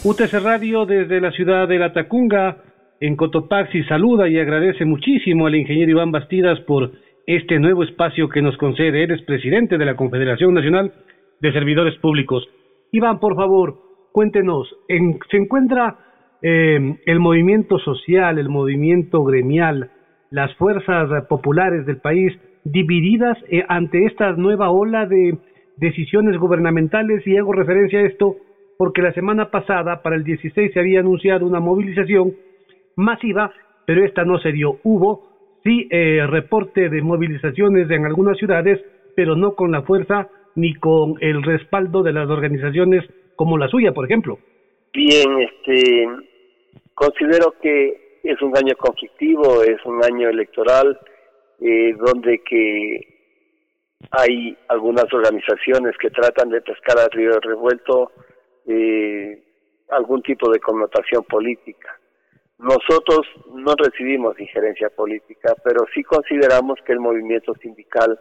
UTC 0.04 0.34
Radio 0.42 0.88
desde 0.88 1.22
la 1.22 1.32
ciudad 1.32 1.68
de 1.68 1.78
La 1.78 1.94
Tacunga, 1.94 2.58
en 3.00 3.16
Cotopaxi, 3.16 3.84
saluda 3.84 4.28
y 4.28 4.40
agradece 4.40 4.84
muchísimo 4.84 5.46
al 5.46 5.56
ingeniero 5.56 5.92
Iván 5.92 6.12
Bastidas 6.12 6.60
por 6.62 6.92
este 7.28 7.60
nuevo 7.60 7.84
espacio 7.84 8.30
que 8.30 8.42
nos 8.42 8.58
concede. 8.58 9.04
Eres 9.04 9.22
presidente 9.24 9.78
de 9.78 9.86
la 9.86 9.96
Confederación 9.96 10.54
Nacional 10.54 10.92
de 11.40 11.52
Servidores 11.52 11.96
Públicos. 12.00 12.48
Iván, 12.92 13.20
por 13.20 13.36
favor, 13.36 13.76
cuéntenos, 14.12 14.68
en, 14.88 15.20
¿se 15.30 15.38
encuentra 15.38 15.98
eh, 16.42 16.98
el 17.06 17.20
movimiento 17.20 17.80
social, 17.80 18.38
el 18.38 18.50
movimiento 18.50 19.24
gremial, 19.24 19.92
las 20.30 20.54
fuerzas 20.56 21.26
populares 21.28 21.86
del 21.86 21.98
país 21.98 22.34
divididas 22.64 23.38
eh, 23.50 23.64
ante 23.68 24.06
esta 24.06 24.34
nueva 24.34 24.70
ola 24.70 25.06
de 25.06 25.38
decisiones 25.78 26.38
gubernamentales? 26.38 27.26
Y 27.26 27.38
hago 27.38 27.54
referencia 27.54 28.00
a 28.00 28.04
esto 28.04 28.36
porque 28.78 29.02
la 29.02 29.14
semana 29.14 29.52
pasada, 29.52 30.02
para 30.02 30.16
el 30.16 30.24
16, 30.24 30.74
se 30.74 30.80
había 30.80 31.02
anunciado 31.02 31.46
una 31.46 31.60
movilización 31.60 32.34
masiva, 32.96 33.52
pero 33.86 34.04
esta 34.04 34.26
no 34.26 34.40
se 34.40 34.52
dio. 34.52 34.80
Hubo 34.84 35.31
sí 35.64 35.88
eh, 35.90 36.26
reporte 36.28 36.90
de 36.90 37.02
movilizaciones 37.02 37.90
en 37.90 38.06
algunas 38.06 38.38
ciudades, 38.38 38.80
pero 39.16 39.36
no 39.36 39.56
con 39.56 39.72
la 39.72 39.84
fuerza 39.84 40.30
ni 40.56 40.74
con 40.76 41.16
el 41.22 41.44
respaldo 41.44 42.04
de 42.04 42.14
las 42.14 42.30
organizaciones 42.30 43.04
como 43.36 43.58
la 43.58 43.68
suya, 43.68 43.92
por 43.94 44.06
ejemplo. 44.06 44.40
Bien, 44.94 45.40
este, 45.40 46.08
considero 46.94 47.54
que 47.62 48.20
es 48.24 48.42
un 48.42 48.56
año 48.56 48.76
conflictivo, 48.78 49.64
es 49.64 49.84
un 49.86 50.04
año 50.04 50.30
electoral, 50.30 51.00
eh, 51.60 51.94
donde 51.98 52.40
que 52.40 53.00
hay 54.12 54.58
algunas 54.68 55.06
organizaciones 55.14 55.96
que 55.98 56.10
tratan 56.10 56.50
de 56.50 56.62
pescar 56.62 56.98
al 57.00 57.12
río 57.12 57.40
revuelto 57.40 58.12
eh, 58.68 59.44
algún 59.90 60.22
tipo 60.22 60.52
de 60.52 60.60
connotación 60.60 61.24
política. 61.24 62.00
Nosotros 62.62 63.22
no 63.56 63.74
recibimos 63.76 64.40
injerencia 64.40 64.92
política, 64.92 65.56
pero 65.64 65.84
sí 65.96 66.04
consideramos 66.04 66.78
que 66.86 66.94
el 66.94 67.00
movimiento 67.00 67.56
sindical 67.56 68.20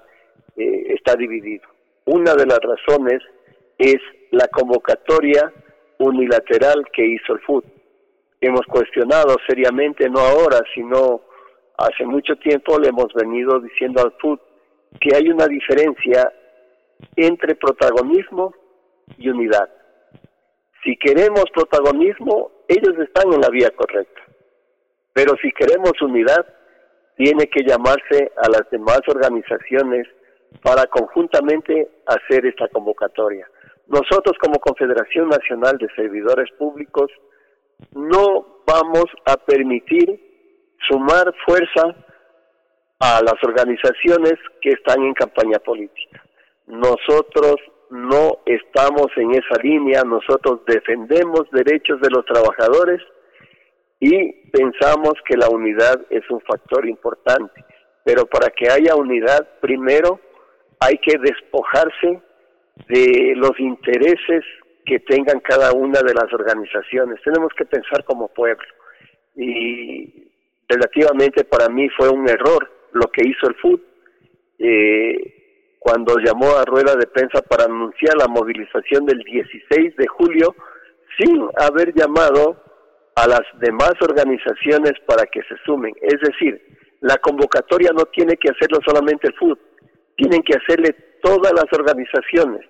eh, 0.56 0.94
está 0.94 1.14
dividido. 1.14 1.68
Una 2.06 2.32
de 2.34 2.46
las 2.46 2.58
razones 2.58 3.22
es 3.76 3.98
la 4.30 4.48
convocatoria 4.48 5.52
unilateral 5.98 6.86
que 6.90 7.04
hizo 7.04 7.34
el 7.34 7.40
FUT. 7.40 7.66
Hemos 8.40 8.64
cuestionado 8.66 9.36
seriamente, 9.46 10.08
no 10.08 10.20
ahora, 10.20 10.60
sino 10.74 11.20
hace 11.76 12.06
mucho 12.06 12.34
tiempo, 12.36 12.78
le 12.78 12.88
hemos 12.88 13.12
venido 13.12 13.60
diciendo 13.60 14.00
al 14.02 14.12
FUT 14.22 14.40
que 15.02 15.14
hay 15.14 15.28
una 15.28 15.48
diferencia 15.48 16.32
entre 17.14 17.56
protagonismo 17.56 18.54
y 19.18 19.28
unidad. 19.28 19.68
Si 20.82 20.96
queremos 20.96 21.44
protagonismo, 21.52 22.52
ellos 22.68 22.98
están 22.98 23.34
en 23.34 23.42
la 23.42 23.50
vía 23.50 23.70
correcta. 23.76 24.29
Pero 25.12 25.34
si 25.42 25.50
queremos 25.52 25.92
unidad, 26.00 26.46
tiene 27.16 27.46
que 27.48 27.64
llamarse 27.64 28.32
a 28.36 28.48
las 28.48 28.70
demás 28.70 29.00
organizaciones 29.08 30.06
para 30.62 30.86
conjuntamente 30.86 31.88
hacer 32.06 32.46
esta 32.46 32.68
convocatoria. 32.68 33.46
Nosotros 33.86 34.36
como 34.40 34.58
Confederación 34.60 35.28
Nacional 35.28 35.76
de 35.78 35.88
Servidores 35.94 36.50
Públicos 36.58 37.10
no 37.92 38.62
vamos 38.66 39.06
a 39.26 39.36
permitir 39.36 40.18
sumar 40.88 41.32
fuerza 41.44 41.94
a 43.00 43.20
las 43.22 43.42
organizaciones 43.42 44.34
que 44.60 44.70
están 44.70 45.02
en 45.02 45.14
campaña 45.14 45.58
política. 45.58 46.22
Nosotros 46.66 47.56
no 47.90 48.38
estamos 48.46 49.08
en 49.16 49.32
esa 49.32 49.60
línea, 49.62 50.02
nosotros 50.04 50.60
defendemos 50.66 51.50
derechos 51.50 52.00
de 52.00 52.10
los 52.10 52.24
trabajadores 52.26 53.00
y 54.00 54.32
pensamos 54.50 55.12
que 55.26 55.36
la 55.36 55.48
unidad 55.48 56.00
es 56.08 56.28
un 56.30 56.40
factor 56.40 56.88
importante. 56.88 57.64
Pero 58.02 58.24
para 58.24 58.48
que 58.50 58.70
haya 58.70 58.96
unidad, 58.96 59.46
primero 59.60 60.18
hay 60.80 60.96
que 60.98 61.18
despojarse 61.18 62.22
de 62.88 63.34
los 63.36 63.58
intereses 63.60 64.42
que 64.86 65.00
tengan 65.00 65.40
cada 65.40 65.72
una 65.72 66.00
de 66.00 66.14
las 66.14 66.32
organizaciones. 66.32 67.20
Tenemos 67.22 67.52
que 67.56 67.66
pensar 67.66 68.02
como 68.04 68.28
pueblo. 68.28 68.66
Y 69.36 70.30
relativamente 70.66 71.44
para 71.44 71.68
mí 71.68 71.88
fue 71.90 72.08
un 72.08 72.26
error 72.28 72.70
lo 72.92 73.06
que 73.12 73.28
hizo 73.28 73.48
el 73.48 73.54
FUT 73.56 73.82
eh, 74.58 75.76
cuando 75.78 76.18
llamó 76.18 76.56
a 76.56 76.64
rueda 76.64 76.94
de 76.96 77.06
prensa 77.06 77.42
para 77.42 77.64
anunciar 77.64 78.16
la 78.16 78.28
movilización 78.28 79.04
del 79.04 79.18
16 79.18 79.96
de 79.96 80.06
julio 80.06 80.54
sin 81.18 81.48
haber 81.56 81.94
llamado 81.94 82.62
a 83.16 83.26
las 83.26 83.42
demás 83.60 83.92
organizaciones 84.00 84.92
para 85.06 85.26
que 85.26 85.42
se 85.42 85.56
sumen. 85.64 85.92
Es 86.00 86.20
decir, 86.20 86.60
la 87.00 87.16
convocatoria 87.16 87.90
no 87.92 88.04
tiene 88.06 88.36
que 88.36 88.50
hacerlo 88.50 88.78
solamente 88.84 89.28
el 89.28 89.34
FUD, 89.34 89.58
tienen 90.16 90.42
que 90.42 90.56
hacerle 90.56 90.94
todas 91.22 91.52
las 91.52 91.66
organizaciones 91.72 92.66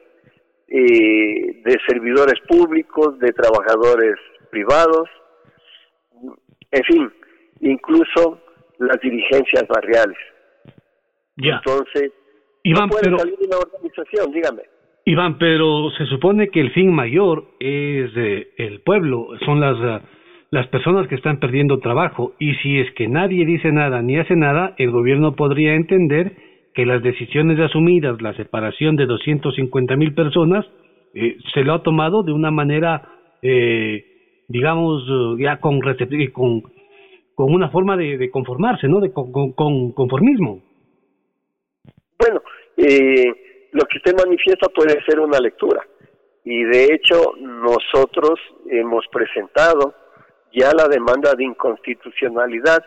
eh, 0.69 1.63
de 1.65 1.77
servidores 1.87 2.41
públicos, 2.49 3.19
de 3.19 3.33
trabajadores 3.33 4.17
privados, 4.51 5.09
en 6.71 6.85
fin, 6.85 7.13
incluso 7.61 8.41
las 8.79 9.01
dirigencias 9.01 9.67
barriales. 9.69 10.19
Ya. 11.37 11.57
Entonces, 11.57 12.13
Iván, 12.63 12.85
no 12.85 12.91
puede 12.91 13.05
pero... 13.05 13.19
salir 13.19 13.39
una 13.41 13.59
organización, 13.59 14.33
dígame. 14.33 14.63
Iván, 15.07 15.39
pero 15.39 15.91
se 15.97 16.07
supone 16.07 16.51
que 16.51 16.61
el 16.61 16.73
fin 16.73 16.95
mayor 16.95 17.45
es 17.59 18.11
eh, 18.17 18.53
el 18.59 18.83
pueblo, 18.83 19.29
son 19.45 19.61
las 19.61 19.77
uh, 19.77 20.05
las 20.51 20.67
personas 20.67 21.07
que 21.07 21.15
están 21.15 21.39
perdiendo 21.39 21.79
trabajo 21.79 22.35
y 22.39 22.55
si 22.57 22.79
es 22.81 22.93
que 22.95 23.07
nadie 23.07 23.47
dice 23.47 23.71
nada 23.71 24.03
ni 24.03 24.19
hace 24.19 24.35
nada, 24.35 24.75
el 24.79 24.91
gobierno 24.91 25.37
podría 25.37 25.75
entender 25.75 26.33
que 26.75 26.87
las 26.87 27.03
decisiones 27.03 27.59
asumidas, 27.61 28.21
la 28.21 28.35
separación 28.35 28.97
de 28.97 29.07
250 29.07 29.97
mil 29.97 30.15
personas, 30.15 30.67
eh, 31.15 31.37
se 31.55 31.63
lo 31.63 31.75
ha 31.75 31.83
tomado 31.83 32.23
de 32.23 32.33
una 32.33 32.51
manera, 32.51 33.03
eh, 33.43 34.05
digamos, 34.49 35.05
ya 35.39 35.59
con, 35.61 35.81
con, 35.81 36.63
con 37.35 37.55
una 37.55 37.71
forma 37.71 37.97
de, 37.97 38.19
de 38.19 38.31
conformarse, 38.31 38.89
¿no? 38.89 39.01
De 39.01 39.13
con, 39.13 39.33
con 39.53 39.93
conformismo. 39.93 40.63
Bueno, 42.19 42.43
eh, 42.77 43.69
lo 43.73 43.85
que 43.85 43.99
usted 43.99 44.15
manifiesta 44.17 44.69
puede 44.69 45.01
ser 45.05 45.21
una 45.21 45.39
lectura 45.39 45.81
y 46.45 46.63
de 46.65 46.95
hecho 46.95 47.35
nosotros 47.39 48.39
hemos 48.71 49.07
presentado 49.13 49.95
ya 50.53 50.73
la 50.73 50.89
demanda 50.89 51.35
de 51.35 51.45
inconstitucionalidad. 51.45 52.85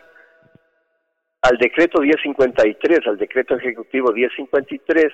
Al 1.42 1.58
decreto 1.58 2.00
1053, 2.00 3.06
al 3.06 3.18
decreto 3.18 3.56
ejecutivo 3.56 4.12
1053, 4.12 5.12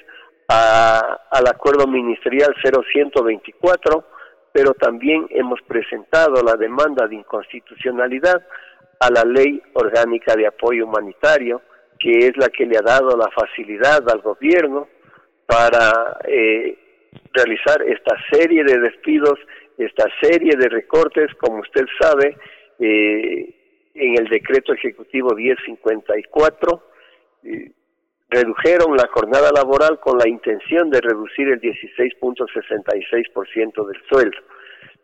al 0.48 1.46
acuerdo 1.46 1.86
ministerial 1.86 2.54
0124, 2.62 4.04
pero 4.52 4.74
también 4.74 5.26
hemos 5.30 5.60
presentado 5.62 6.42
la 6.42 6.54
demanda 6.54 7.06
de 7.06 7.16
inconstitucionalidad 7.16 8.42
a 9.00 9.10
la 9.10 9.24
ley 9.24 9.62
orgánica 9.74 10.34
de 10.34 10.46
apoyo 10.46 10.86
humanitario, 10.86 11.62
que 11.98 12.26
es 12.26 12.36
la 12.36 12.48
que 12.48 12.66
le 12.66 12.78
ha 12.78 12.82
dado 12.82 13.16
la 13.16 13.28
facilidad 13.30 14.08
al 14.10 14.20
gobierno 14.20 14.88
para 15.46 16.18
eh, 16.24 16.78
realizar 17.32 17.82
esta 17.82 18.16
serie 18.30 18.64
de 18.64 18.78
despidos, 18.78 19.38
esta 19.84 20.06
serie 20.20 20.52
de 20.56 20.68
recortes, 20.68 21.32
como 21.40 21.60
usted 21.60 21.86
sabe, 21.98 22.36
eh, 22.78 23.54
en 23.94 24.18
el 24.18 24.28
decreto 24.28 24.72
ejecutivo 24.72 25.34
1054, 25.34 26.82
eh, 27.44 27.72
redujeron 28.28 28.96
la 28.96 29.06
jornada 29.08 29.50
laboral 29.52 29.98
con 30.00 30.18
la 30.18 30.28
intención 30.28 30.90
de 30.90 31.00
reducir 31.00 31.48
el 31.48 31.60
16.66% 31.60 33.86
del 33.86 34.00
sueldo. 34.08 34.38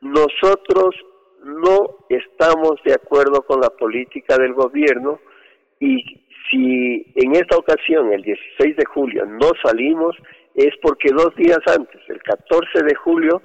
Nosotros 0.00 0.94
no 1.42 2.06
estamos 2.08 2.80
de 2.84 2.94
acuerdo 2.94 3.42
con 3.42 3.60
la 3.60 3.70
política 3.70 4.36
del 4.36 4.52
gobierno 4.52 5.18
y 5.80 6.22
si 6.50 7.12
en 7.16 7.34
esta 7.34 7.56
ocasión, 7.56 8.12
el 8.12 8.22
16 8.22 8.76
de 8.76 8.84
julio, 8.84 9.26
no 9.26 9.50
salimos, 9.64 10.16
es 10.54 10.72
porque 10.80 11.10
dos 11.12 11.34
días 11.34 11.58
antes, 11.66 12.00
el 12.08 12.22
14 12.22 12.84
de 12.84 12.94
julio, 12.94 13.42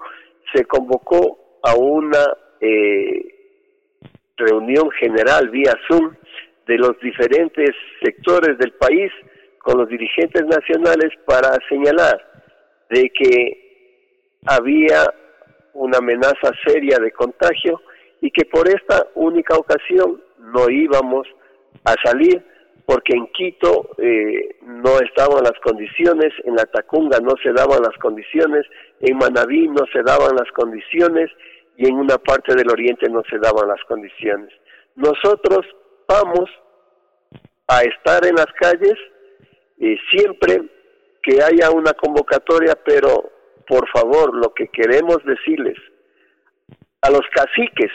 se 0.54 0.66
convocó 0.66 1.60
a 1.64 1.76
una 1.76 2.26
eh, 2.60 3.32
reunión 4.38 4.90
general 4.92 5.50
vía 5.50 5.74
Zoom 5.88 6.14
de 6.68 6.78
los 6.78 7.00
diferentes 7.00 7.72
sectores 8.04 8.58
del 8.58 8.72
país 8.74 9.12
con 9.60 9.78
los 9.78 9.90
dirigentes 9.90 10.44
nacionales 10.46 11.12
para 11.26 11.58
señalar 11.70 12.20
de 12.90 13.10
que 13.10 14.40
había 14.46 15.06
una 15.74 16.00
amenaza 16.00 16.52
seria 16.66 16.98
de 16.98 17.12
contagio 17.12 17.82
y 18.22 18.32
que 18.32 18.46
por 18.46 18.68
esta 18.68 19.08
única 19.16 19.56
ocasión 19.56 20.22
no 20.40 20.70
íbamos 20.70 21.28
a 21.86 21.96
salir 22.04 22.44
porque 22.92 23.14
en 23.16 23.26
Quito 23.28 23.92
eh, 24.00 24.58
no 24.64 25.00
estaban 25.00 25.44
las 25.44 25.58
condiciones, 25.64 26.34
en 26.44 26.58
la 26.58 26.66
Tacunga 26.66 27.20
no 27.22 27.36
se 27.42 27.54
daban 27.54 27.82
las 27.82 27.98
condiciones, 28.02 28.66
en 29.00 29.18
Manabí 29.18 29.70
no 29.70 29.86
se 29.94 30.04
daban 30.04 30.36
las 30.36 30.52
condiciones 30.52 31.32
y 31.78 31.88
en 31.88 31.96
una 31.96 32.18
parte 32.18 32.54
del 32.54 32.70
oriente 32.70 33.08
no 33.10 33.24
se 33.30 33.38
daban 33.38 33.70
las 33.70 33.82
condiciones. 33.88 34.50
Nosotros 34.96 35.66
vamos 36.06 36.50
a 37.70 37.82
estar 37.84 38.26
en 38.26 38.36
las 38.36 38.52
calles 38.60 38.96
eh, 39.80 39.96
siempre 40.14 40.62
que 41.24 41.42
haya 41.42 41.72
una 41.72 41.94
convocatoria, 41.94 42.78
pero 42.84 43.32
por 43.70 43.88
favor, 43.88 44.36
lo 44.36 44.54
que 44.54 44.68
queremos 44.68 45.24
decirles 45.24 45.78
a 47.04 47.10
los 47.10 47.22
caciques 47.34 47.92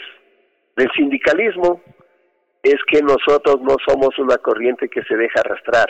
del 0.75 0.89
sindicalismo 0.95 1.83
es 2.67 2.79
que 2.89 3.01
nosotros 3.01 3.57
no 3.61 3.75
somos 3.87 4.17
una 4.19 4.37
corriente 4.37 4.89
que 4.89 5.03
se 5.03 5.15
deja 5.15 5.41
arrastrar. 5.41 5.87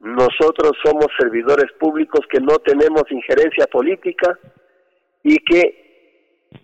Nosotros 0.00 0.72
somos 0.84 1.06
servidores 1.18 1.72
públicos 1.78 2.20
que 2.30 2.40
no 2.40 2.58
tenemos 2.58 3.02
injerencia 3.10 3.66
política 3.66 4.38
y 5.22 5.36
que 5.38 5.88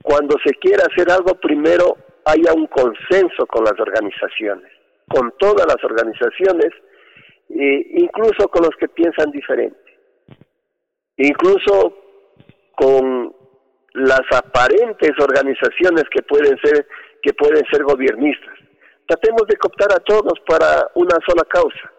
cuando 0.03 0.37
se 0.45 0.55
quiera 0.55 0.85
hacer 0.91 1.11
algo, 1.11 1.35
primero 1.41 1.97
haya 2.25 2.53
un 2.55 2.67
consenso 2.69 3.47
con 3.47 3.65
las 3.65 3.79
organizaciones, 3.79 4.71
con 5.09 5.33
todas 5.39 5.67
las 5.67 5.83
organizaciones, 5.85 6.71
eh, 7.51 7.87
incluso 7.97 8.49
con 8.49 8.63
los 8.63 8.75
que 8.79 8.89
piensan 8.89 9.31
diferente, 9.31 9.79
incluso 11.17 11.99
con 12.77 13.35
las 13.95 14.23
aparentes 14.33 15.13
organizaciones 15.21 16.05
que 16.11 16.23
pueden 16.23 16.59
ser 16.63 16.87
que 17.23 17.33
pueden 17.33 17.65
ser 17.71 17.83
gobiernistas. 17.85 18.64
Tratemos 19.07 19.47
de 19.49 19.57
cooptar 19.57 19.93
a 19.93 20.01
todos 20.01 20.39
para 20.47 20.89
una 20.95 21.17
sola 21.27 21.45
causa, 21.49 21.93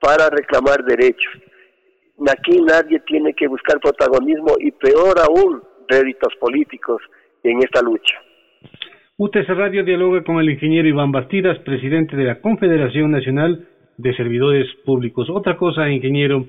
para 0.00 0.28
reclamar 0.30 0.84
derechos. 0.84 1.32
Aquí 2.26 2.60
nadie 2.62 3.00
tiene 3.06 3.32
que 3.32 3.46
buscar 3.46 3.78
protagonismo 3.78 4.56
y 4.58 4.72
peor 4.72 5.18
aún 5.20 5.62
réditos 5.88 6.34
políticos 6.40 7.00
en 7.44 7.58
esta 7.58 7.80
lucha. 7.80 8.16
UTC 9.16 9.48
Radio 9.48 9.84
dialoga 9.84 10.22
con 10.24 10.38
el 10.38 10.50
ingeniero 10.50 10.88
Iván 10.88 11.12
Bastidas, 11.12 11.58
presidente 11.60 12.16
de 12.16 12.24
la 12.24 12.40
Confederación 12.40 13.10
Nacional 13.10 13.68
de 13.96 14.14
servidores 14.14 14.66
públicos. 14.84 15.28
Otra 15.30 15.56
cosa, 15.56 15.88
ingeniero, 15.90 16.46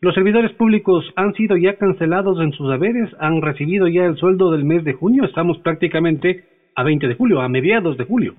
los 0.00 0.14
servidores 0.14 0.52
públicos 0.52 1.04
han 1.16 1.34
sido 1.34 1.56
ya 1.56 1.76
cancelados 1.76 2.40
en 2.40 2.52
sus 2.52 2.70
haberes, 2.70 3.10
han 3.18 3.42
recibido 3.42 3.88
ya 3.88 4.04
el 4.04 4.16
sueldo 4.16 4.52
del 4.52 4.64
mes 4.64 4.84
de 4.84 4.92
junio, 4.92 5.24
estamos 5.24 5.58
prácticamente 5.58 6.44
a 6.76 6.84
20 6.84 7.08
de 7.08 7.14
julio, 7.14 7.40
a 7.40 7.48
mediados 7.48 7.96
de 7.98 8.04
julio. 8.04 8.34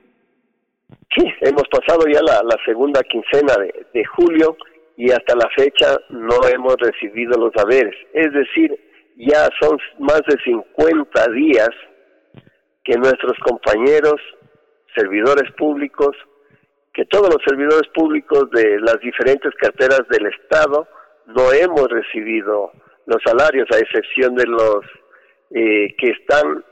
Sí, 1.16 1.26
hemos 1.42 1.64
pasado 1.70 2.06
ya 2.08 2.22
la, 2.22 2.58
segunda 2.66 3.02
quincena 3.04 3.56
de, 3.56 3.86
de 3.94 4.06
julio 4.06 4.58
y 4.98 5.12
hasta 5.12 5.36
la 5.36 5.50
fecha 5.56 5.98
no 6.10 6.36
hemos 6.54 6.76
recibido 6.78 7.38
los 7.40 7.52
haberes. 7.58 7.96
Es 8.14 8.32
decir, 8.34 8.78
ya 9.16 9.48
son 9.60 9.78
más 10.00 10.22
de 10.28 10.38
50 10.44 11.32
días 11.32 11.70
que 12.84 12.96
nuestros 12.98 13.38
compañeros 13.40 14.20
servidores 14.96 15.52
públicos 15.58 16.16
que 16.94 17.06
todos 17.06 17.30
los 17.30 17.42
servidores 17.48 17.88
públicos 17.94 18.50
de 18.52 18.80
las 18.82 19.00
diferentes 19.00 19.54
carteras 19.56 20.02
del 20.10 20.26
Estado 20.28 20.88
no 21.28 21.52
hemos 21.54 21.88
recibido 21.88 22.72
los 23.06 23.22
salarios, 23.24 23.68
a 23.72 23.78
excepción 23.78 24.36
de 24.36 24.46
los 24.46 24.86
eh, 25.52 25.96
que 25.98 26.12
están 26.12 26.64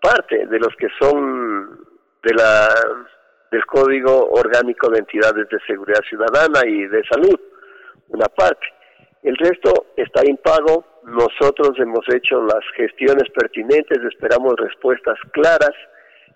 parte 0.00 0.46
de 0.46 0.58
los 0.58 0.74
que 0.76 0.88
son 1.00 1.78
de 2.22 2.34
la 2.34 2.68
del 3.52 3.64
Código 3.66 4.30
Orgánico 4.30 4.88
de 4.90 5.00
Entidades 5.00 5.46
de 5.50 5.58
Seguridad 5.66 6.00
Ciudadana 6.08 6.66
y 6.66 6.86
de 6.88 7.04
Salud, 7.04 7.38
una 8.08 8.26
parte. 8.26 8.66
El 9.22 9.36
resto 9.36 9.88
está 9.96 10.22
impago. 10.26 10.84
Nosotros 11.04 11.78
hemos 11.78 12.04
hecho 12.14 12.42
las 12.42 12.64
gestiones 12.74 13.30
pertinentes, 13.34 13.98
esperamos 14.10 14.54
respuestas 14.56 15.18
claras. 15.32 15.74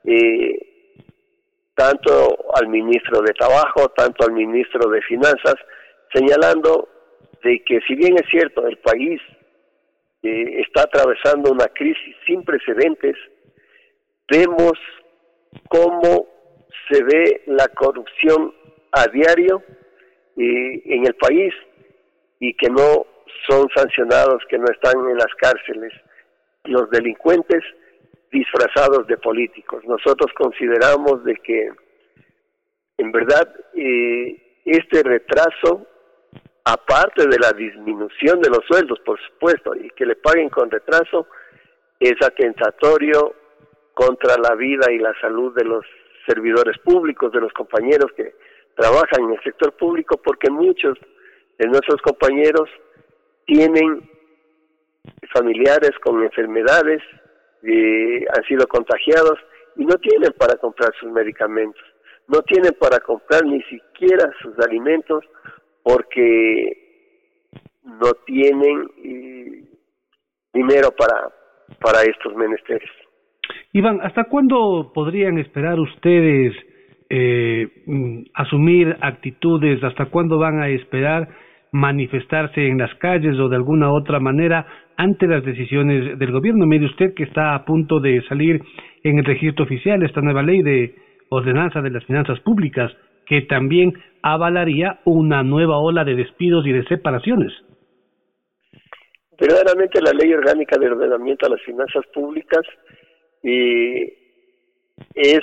Eh, 0.05 0.74
tanto 1.74 2.46
al 2.55 2.68
ministro 2.68 3.20
de 3.22 3.33
Trabajo, 3.33 3.88
tanto 3.90 4.24
al 4.24 4.33
ministro 4.33 4.88
de 4.90 5.02
Finanzas, 5.02 5.57
señalando 6.12 6.88
de 7.42 7.62
que 7.64 7.81
si 7.87 7.94
bien 7.94 8.14
es 8.16 8.29
cierto 8.31 8.66
el 8.66 8.79
país 8.79 9.20
eh, 10.22 10.62
está 10.66 10.83
atravesando 10.83 11.52
una 11.52 11.66
crisis 11.66 12.16
sin 12.26 12.44
precedentes, 12.44 13.16
vemos 14.29 14.72
cómo 15.68 16.36
se 16.91 17.03
ve 17.03 17.43
la 17.47 17.69
corrupción 17.69 18.55
a 18.93 19.07
diario 19.09 19.62
en 20.37 21.07
el 21.07 21.15
país 21.15 21.55
y 22.41 22.55
que 22.55 22.69
no 22.69 23.07
son 23.49 23.69
sancionados, 23.75 24.43
que 24.49 24.59
no 24.59 24.67
están 24.67 24.95
en 25.09 25.17
las 25.17 25.35
cárceles 25.41 25.93
los 26.65 26.91
delincuentes 26.91 27.62
disfrazados 28.31 29.07
de 29.07 29.17
políticos. 29.19 29.85
Nosotros 29.87 30.33
consideramos 30.37 31.25
de 31.25 31.37
que 31.37 31.71
en 32.99 33.12
verdad 33.12 33.55
eh, 33.75 34.61
este 34.65 35.03
retraso, 35.03 35.87
aparte 36.65 37.29
de 37.29 37.39
la 37.39 37.53
disminución 37.53 38.41
de 38.41 38.51
los 38.51 38.65
sueldos, 38.67 38.99
por 39.01 39.21
supuesto, 39.21 39.75
y 39.75 39.91
que 39.91 40.07
le 40.07 40.17
paguen 40.17 40.49
con 40.49 40.71
retraso, 40.71 41.29
es 42.01 42.15
atentatorio 42.21 43.35
contra 43.95 44.37
la 44.39 44.55
vida 44.55 44.91
y 44.93 44.99
la 44.99 45.15
salud 45.21 45.55
de 45.55 45.65
los 45.65 45.85
servidores 46.27 46.79
públicos, 46.79 47.33
de 47.33 47.41
los 47.41 47.53
compañeros 47.53 48.11
que 48.17 48.35
trabajan 48.75 49.25
en 49.25 49.33
el 49.33 49.43
sector 49.43 49.73
público, 49.77 50.21
porque 50.23 50.51
muchos 50.51 50.99
de 51.59 51.67
nuestros 51.67 52.01
compañeros 52.03 52.69
tienen 53.47 54.11
familiares 55.33 55.93
con 56.03 56.23
enfermedades, 56.23 57.03
han 57.62 58.45
sido 58.47 58.67
contagiados 58.69 59.39
y 59.77 59.85
no 59.85 59.95
tienen 59.97 60.33
para 60.39 60.57
comprar 60.57 60.93
sus 61.01 61.11
medicamentos, 61.11 61.83
no 62.29 62.43
tienen 62.43 62.75
para 62.79 62.99
comprar 63.01 63.45
ni 63.45 63.62
siquiera 63.62 64.31
sus 64.43 64.59
alimentos 64.59 65.25
porque 65.83 66.87
no 67.83 68.12
tienen 68.27 68.91
eh, 68.99 69.65
dinero 70.53 70.91
para, 70.91 71.33
para 71.81 72.03
estos 72.03 72.35
menesteres. 72.35 72.91
Iván, 73.77 74.01
¿hasta 74.03 74.25
cuándo 74.25 74.91
podrían 74.95 75.37
esperar 75.37 75.79
ustedes 75.79 76.55
eh, 77.11 77.69
mm, 77.85 78.23
asumir 78.33 78.97
actitudes? 79.03 79.85
¿Hasta 79.85 80.07
cuándo 80.07 80.39
van 80.39 80.61
a 80.62 80.69
esperar 80.69 81.29
manifestarse 81.73 82.69
en 82.69 82.79
las 82.79 82.95
calles 82.95 83.39
o 83.39 83.51
de 83.51 83.57
alguna 83.57 83.93
otra 83.93 84.19
manera 84.19 84.67
ante 84.97 85.27
las 85.27 85.45
decisiones 85.45 86.19
del 86.19 86.33
gobierno. 86.33 86.65
Mire 86.65 86.87
usted 86.87 87.12
que 87.12 87.25
está 87.25 87.55
a 87.55 87.67
punto 87.67 88.01
de 88.01 88.23
salir 88.31 88.62
en 89.03 89.19
el 89.19 89.27
registro 89.27 89.67
oficial 89.67 90.03
esta 90.03 90.23
nueva 90.23 90.43
ley 90.43 90.62
de 90.62 90.95
ordenanza 91.29 91.83
de 91.83 91.91
las 91.91 92.05
finanzas 92.07 92.41
públicas 92.41 92.91
que 93.27 93.43
también 93.43 93.93
avalaría 94.23 95.01
una 95.05 95.43
nueva 95.43 95.77
ola 95.77 96.03
de 96.03 96.15
despidos 96.15 96.67
y 96.67 96.73
de 96.73 96.85
separaciones. 96.85 97.53
verdaderamente 99.39 100.01
la 100.01 100.12
ley 100.12 100.33
orgánica 100.33 100.79
de 100.79 100.87
ordenamiento 100.87 101.45
a 101.45 101.51
las 101.51 101.61
finanzas 101.61 102.07
públicas 102.15 102.62
es 105.14 105.40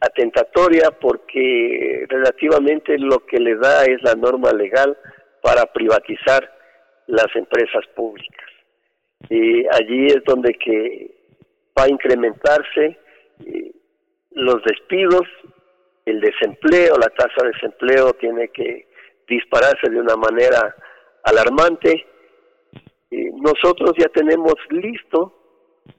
atentatoria 0.00 0.90
porque 1.00 2.06
relativamente 2.08 2.98
lo 2.98 3.24
que 3.26 3.38
le 3.38 3.56
da 3.56 3.84
es 3.84 4.02
la 4.02 4.14
norma 4.14 4.52
legal 4.52 4.96
para 5.42 5.66
privatizar 5.66 6.50
las 7.06 7.26
empresas 7.34 7.84
públicas. 7.94 8.46
Y 9.28 9.66
allí 9.66 10.06
es 10.06 10.22
donde 10.24 10.54
que 10.54 11.10
va 11.78 11.84
a 11.84 11.90
incrementarse 11.90 12.98
eh, 13.44 13.72
los 14.32 14.62
despidos, 14.64 15.22
el 16.04 16.20
desempleo, 16.20 16.96
la 16.96 17.08
tasa 17.08 17.42
de 17.42 17.50
desempleo 17.52 18.12
tiene 18.14 18.48
que 18.48 18.86
dispararse 19.28 19.90
de 19.90 20.00
una 20.00 20.16
manera 20.16 20.74
alarmante. 21.24 22.06
nosotros 23.10 23.92
ya 23.98 24.08
tenemos 24.08 24.54
listo 24.70 25.37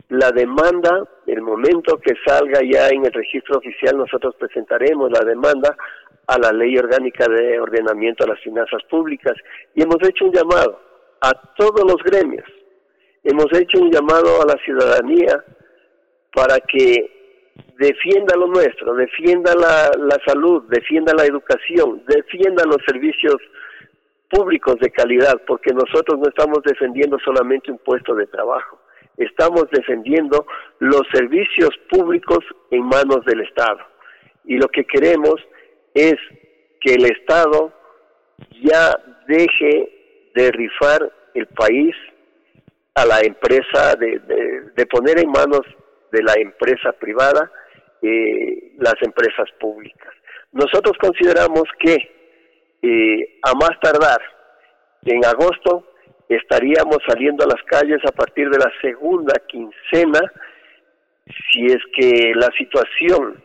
la 0.10 0.32
demanda, 0.32 1.08
el 1.28 1.42
momento 1.42 1.98
que 2.00 2.14
salga 2.26 2.60
ya 2.64 2.90
en 2.90 3.06
el 3.06 3.14
registro 3.14 3.58
oficial, 3.58 3.98
nosotros 3.98 4.36
presentaremos 4.40 5.12
la 5.12 5.24
demanda 5.24 5.76
a 6.28 6.38
la 6.38 6.52
ley 6.52 6.78
orgánica 6.78 7.28
de 7.28 7.60
ordenamiento 7.60 8.24
a 8.24 8.30
las 8.30 8.40
finanzas 8.42 8.84
públicas. 8.90 9.34
Y 9.76 9.84
hemos 9.84 9.98
hecho 10.08 10.26
un 10.26 10.32
llamado 10.32 10.80
a 11.22 11.32
todos 11.56 11.84
los 11.86 12.02
gremios, 12.04 12.46
hemos 13.24 13.48
hecho 13.54 13.80
un 13.80 13.92
llamado 13.92 14.42
a 14.42 14.46
la 14.46 14.58
ciudadanía 14.64 15.44
para 16.34 16.60
que 16.60 17.20
defienda 17.78 18.36
lo 18.36 18.48
nuestro, 18.48 18.94
defienda 18.94 19.54
la, 19.56 19.92
la 19.98 20.18
salud, 20.26 20.64
defienda 20.70 21.14
la 21.16 21.26
educación, 21.26 22.04
defienda 22.08 22.64
los 22.66 22.78
servicios 22.86 23.38
públicos 24.30 24.78
de 24.80 24.92
calidad, 24.92 25.42
porque 25.48 25.72
nosotros 25.74 26.20
no 26.20 26.30
estamos 26.30 26.60
defendiendo 26.64 27.18
solamente 27.20 27.72
un 27.72 27.80
puesto 27.80 28.14
de 28.16 28.28
trabajo, 28.28 28.80
estamos 29.20 29.70
defendiendo 29.72 30.46
los 30.80 31.04
servicios 31.14 31.70
públicos 31.90 32.40
en 32.72 32.84
manos 32.86 33.24
del 33.26 33.42
Estado. 33.42 33.80
Y 34.46 34.58
lo 34.58 34.68
que 34.70 34.86
queremos 34.86 35.36
es 35.94 36.16
que 36.80 36.94
el 36.94 37.06
Estado 37.06 37.74
ya 38.64 38.96
deje 39.28 40.32
de 40.36 40.52
rifar 40.52 41.12
el 41.34 41.48
país 41.48 41.96
a 42.96 43.06
la 43.06 43.20
empresa, 43.22 43.96
de, 43.96 44.20
de, 44.76 44.86
poner 44.88 45.20
en 45.20 45.30
manos 45.30 45.62
de 46.12 46.24
la 46.24 46.34
empresa 46.34 46.92
privada 46.94 47.52
eh, 48.02 48.74
las 48.78 48.96
empresas 49.02 49.50
públicas. 49.60 50.14
Nosotros 50.52 50.98
consideramos 51.00 51.64
que 51.80 51.96
eh, 52.82 53.40
a 53.44 53.54
más 53.54 53.80
tardar 53.82 54.22
en 55.06 55.24
agosto 55.26 55.86
estaríamos 56.30 57.00
saliendo 57.08 57.44
a 57.44 57.48
las 57.48 57.62
calles 57.64 58.00
a 58.06 58.12
partir 58.12 58.50
de 58.50 58.60
la 58.60 58.72
segunda 58.82 59.34
quincena 59.48 60.22
si 61.52 61.66
es 61.66 61.82
que 61.96 62.34
la 62.36 62.50
situación 62.58 63.44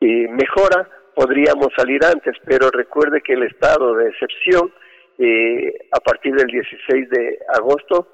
eh, 0.00 0.28
mejora 0.28 0.88
podríamos 1.14 1.68
salir 1.76 2.04
antes, 2.04 2.36
pero 2.44 2.70
recuerde 2.70 3.22
que 3.22 3.32
el 3.32 3.44
estado 3.44 3.94
de 3.94 4.08
excepción 4.10 4.72
eh, 5.18 5.88
a 5.92 6.00
partir 6.00 6.34
del 6.34 6.46
16 6.46 7.08
de 7.10 7.38
agosto 7.54 8.08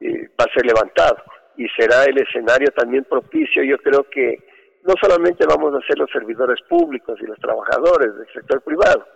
eh, 0.00 0.28
va 0.38 0.44
a 0.44 0.52
ser 0.52 0.66
levantado 0.66 1.22
y 1.56 1.68
será 1.68 2.04
el 2.04 2.18
escenario 2.18 2.68
también 2.76 3.04
propicio. 3.04 3.62
Yo 3.62 3.78
creo 3.78 4.04
que 4.10 4.38
no 4.84 4.94
solamente 5.00 5.44
vamos 5.46 5.74
a 5.74 5.86
ser 5.86 5.98
los 5.98 6.10
servidores 6.10 6.60
públicos 6.68 7.18
y 7.20 7.26
los 7.26 7.38
trabajadores 7.38 8.16
del 8.16 8.26
sector 8.32 8.62
privado, 8.62 9.06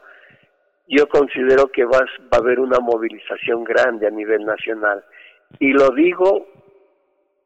yo 0.92 1.08
considero 1.08 1.68
que 1.68 1.84
va, 1.84 1.98
a 2.30 2.36
haber 2.36 2.60
una 2.60 2.78
movilización 2.78 3.64
grande 3.64 4.06
a 4.06 4.10
nivel 4.10 4.44
nacional. 4.44 5.02
Y 5.58 5.72
lo 5.72 5.88
digo 5.90 6.46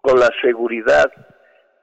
con 0.00 0.18
la 0.18 0.30
seguridad 0.42 1.10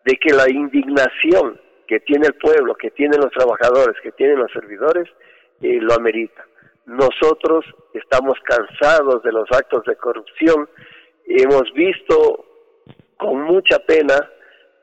de 0.04 0.16
que 0.18 0.34
la 0.34 0.50
indignación 0.50 1.60
que 1.88 2.02
tiene 2.02 2.28
el 2.28 2.34
pueblo, 2.36 2.76
que 2.76 2.92
tienen 2.92 3.22
los 3.22 3.32
trabajadores, 3.32 3.96
que 4.02 4.12
tienen 4.12 4.40
los 4.40 4.52
servidores, 4.52 5.10
eh, 5.62 5.80
lo 5.80 5.94
amerita. 5.94 6.46
Nosotros 6.86 7.66
estamos 7.94 8.36
cansados 8.44 9.24
de 9.24 9.32
los 9.32 9.50
actos 9.52 9.86
de 9.86 9.96
corrupción, 9.96 10.68
hemos 11.26 11.72
visto 11.74 12.46
con 13.18 13.42
mucha 13.42 13.80
pena 13.80 14.16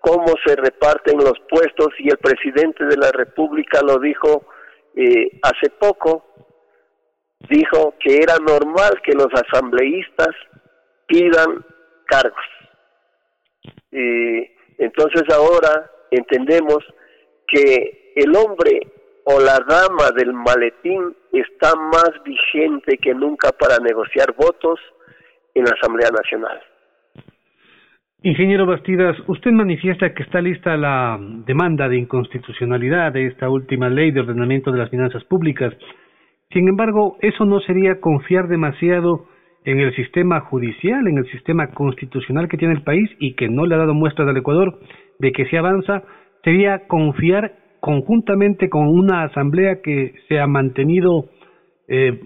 cómo 0.00 0.32
se 0.46 0.56
reparten 0.56 1.18
los 1.18 1.38
puestos 1.50 1.88
y 1.98 2.08
el 2.08 2.16
presidente 2.16 2.86
de 2.86 2.96
la 2.96 3.12
República 3.12 3.80
lo 3.82 3.98
dijo 3.98 4.46
eh, 4.94 5.38
hace 5.42 5.68
poco, 5.78 6.24
dijo 7.48 7.94
que 7.98 8.18
era 8.18 8.36
normal 8.38 9.00
que 9.02 9.12
los 9.12 9.28
asambleístas 9.32 10.34
pidan 11.06 11.64
cargos. 12.06 12.44
Y 13.92 14.50
entonces 14.78 15.22
ahora 15.32 15.90
entendemos 16.10 16.78
que 17.46 18.12
el 18.16 18.34
hombre 18.36 18.80
o 19.24 19.40
la 19.40 19.58
dama 19.68 20.10
del 20.16 20.32
maletín 20.32 21.14
está 21.32 21.74
más 21.76 22.10
vigente 22.24 22.98
que 22.98 23.14
nunca 23.14 23.50
para 23.52 23.78
negociar 23.78 24.34
votos 24.36 24.80
en 25.54 25.64
la 25.64 25.72
Asamblea 25.72 26.10
Nacional. 26.10 26.60
Ingeniero 28.22 28.66
Bastidas, 28.66 29.16
usted 29.28 29.50
manifiesta 29.50 30.12
que 30.12 30.22
está 30.22 30.42
lista 30.42 30.76
la 30.76 31.18
demanda 31.20 31.88
de 31.88 31.96
inconstitucionalidad 31.96 33.12
de 33.12 33.26
esta 33.26 33.48
última 33.48 33.88
ley 33.88 34.10
de 34.10 34.20
ordenamiento 34.20 34.70
de 34.70 34.78
las 34.78 34.90
finanzas 34.90 35.24
públicas. 35.24 35.72
Sin 36.52 36.68
embargo, 36.68 37.16
eso 37.20 37.44
no 37.44 37.60
sería 37.60 38.00
confiar 38.00 38.48
demasiado 38.48 39.26
en 39.64 39.78
el 39.78 39.94
sistema 39.94 40.40
judicial, 40.40 41.06
en 41.06 41.18
el 41.18 41.30
sistema 41.30 41.68
constitucional 41.68 42.48
que 42.48 42.56
tiene 42.56 42.74
el 42.74 42.82
país 42.82 43.08
y 43.20 43.34
que 43.34 43.48
no 43.48 43.66
le 43.66 43.74
ha 43.74 43.78
dado 43.78 43.94
muestras 43.94 44.28
al 44.28 44.36
Ecuador 44.36 44.80
de 45.18 45.32
que 45.32 45.46
se 45.46 45.58
avanza, 45.58 46.02
sería 46.42 46.88
confiar 46.88 47.54
conjuntamente 47.78 48.68
con 48.68 48.88
una 48.88 49.24
asamblea 49.24 49.80
que 49.82 50.14
se 50.28 50.40
ha 50.40 50.46
mantenido 50.46 51.26
eh, 51.88 52.18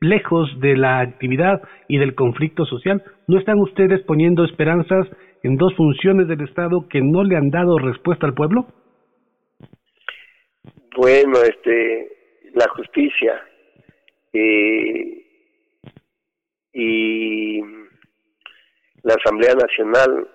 lejos 0.00 0.50
de 0.60 0.76
la 0.76 1.00
actividad 1.00 1.62
y 1.88 1.98
del 1.98 2.14
conflicto 2.14 2.64
social. 2.64 3.02
¿No 3.28 3.38
están 3.38 3.60
ustedes 3.60 4.02
poniendo 4.02 4.44
esperanzas 4.44 5.06
en 5.44 5.56
dos 5.56 5.74
funciones 5.76 6.26
del 6.26 6.40
Estado 6.40 6.88
que 6.88 7.00
no 7.00 7.22
le 7.22 7.36
han 7.36 7.50
dado 7.50 7.78
respuesta 7.78 8.26
al 8.26 8.34
pueblo? 8.34 8.66
Bueno, 10.96 11.38
este, 11.42 12.08
la 12.54 12.68
justicia 12.68 13.40
y 14.32 15.22
la 19.02 19.14
Asamblea 19.14 19.54
Nacional 19.54 20.28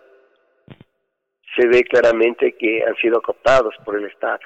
se 1.55 1.67
ve 1.67 1.83
claramente 1.83 2.55
que 2.57 2.83
han 2.83 2.95
sido 2.97 3.21
cooptados 3.21 3.73
por 3.83 3.97
el 3.97 4.05
Estado. 4.05 4.39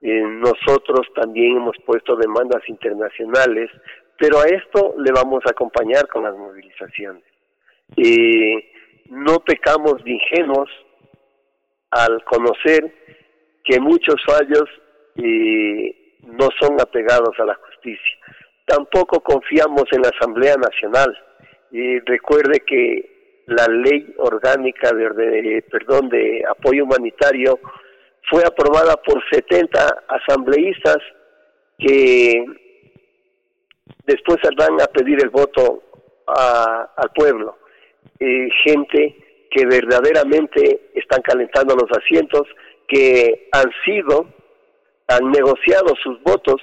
Eh, 0.00 0.22
nosotros 0.22 1.06
también 1.14 1.58
hemos 1.58 1.76
puesto 1.84 2.16
demandas 2.16 2.62
internacionales, 2.68 3.70
pero 4.18 4.40
a 4.40 4.44
esto 4.44 4.94
le 4.98 5.12
vamos 5.12 5.42
a 5.46 5.50
acompañar 5.50 6.08
con 6.08 6.24
las 6.24 6.34
movilizaciones. 6.34 7.24
Eh, 7.96 8.72
no 9.10 9.40
pecamos 9.40 10.02
de 10.04 10.12
ingenuos 10.12 10.70
al 11.90 12.24
conocer 12.24 12.90
que 13.64 13.78
muchos 13.78 14.16
fallos 14.24 14.64
eh, 15.16 16.16
no 16.22 16.48
son 16.58 16.80
apegados 16.80 17.38
a 17.38 17.44
la 17.44 17.54
justicia 17.54 18.18
tampoco 18.66 19.20
confiamos 19.20 19.84
en 19.92 20.02
la 20.02 20.10
Asamblea 20.10 20.56
Nacional. 20.56 21.16
Y 21.70 21.98
recuerde 22.00 22.60
que 22.66 23.42
la 23.46 23.66
ley 23.66 24.14
orgánica 24.18 24.92
de, 24.92 25.64
perdón, 25.70 26.08
de 26.08 26.44
apoyo 26.48 26.84
humanitario 26.84 27.58
fue 28.30 28.44
aprobada 28.44 28.96
por 28.96 29.22
70 29.30 30.04
asambleístas 30.08 30.98
que 31.78 32.44
después 34.04 34.38
van 34.56 34.80
a 34.80 34.86
pedir 34.86 35.20
el 35.22 35.30
voto 35.30 35.82
al 36.26 37.10
pueblo. 37.14 37.56
Eh, 38.20 38.48
gente 38.64 39.16
que 39.50 39.66
verdaderamente 39.66 40.90
están 40.94 41.20
calentando 41.22 41.74
los 41.74 41.90
asientos, 41.98 42.42
que 42.88 43.48
han 43.52 43.70
sido, 43.84 44.26
han 45.08 45.30
negociado 45.30 45.94
sus 46.02 46.22
votos 46.22 46.60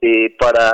eh, 0.00 0.36
para 0.38 0.70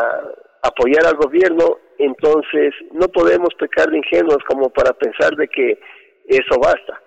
apoyar 0.63 1.07
al 1.07 1.17
gobierno, 1.17 1.79
entonces 1.99 2.75
no 2.93 3.09
podemos 3.09 3.55
pecar 3.59 3.91
de 3.91 3.99
ingenuos 3.99 4.43
como 4.47 4.71
para 4.71 4.93
pensar 4.93 5.35
de 5.37 5.49
que 5.49 5.79
eso 6.27 6.59
basta. 6.61 7.01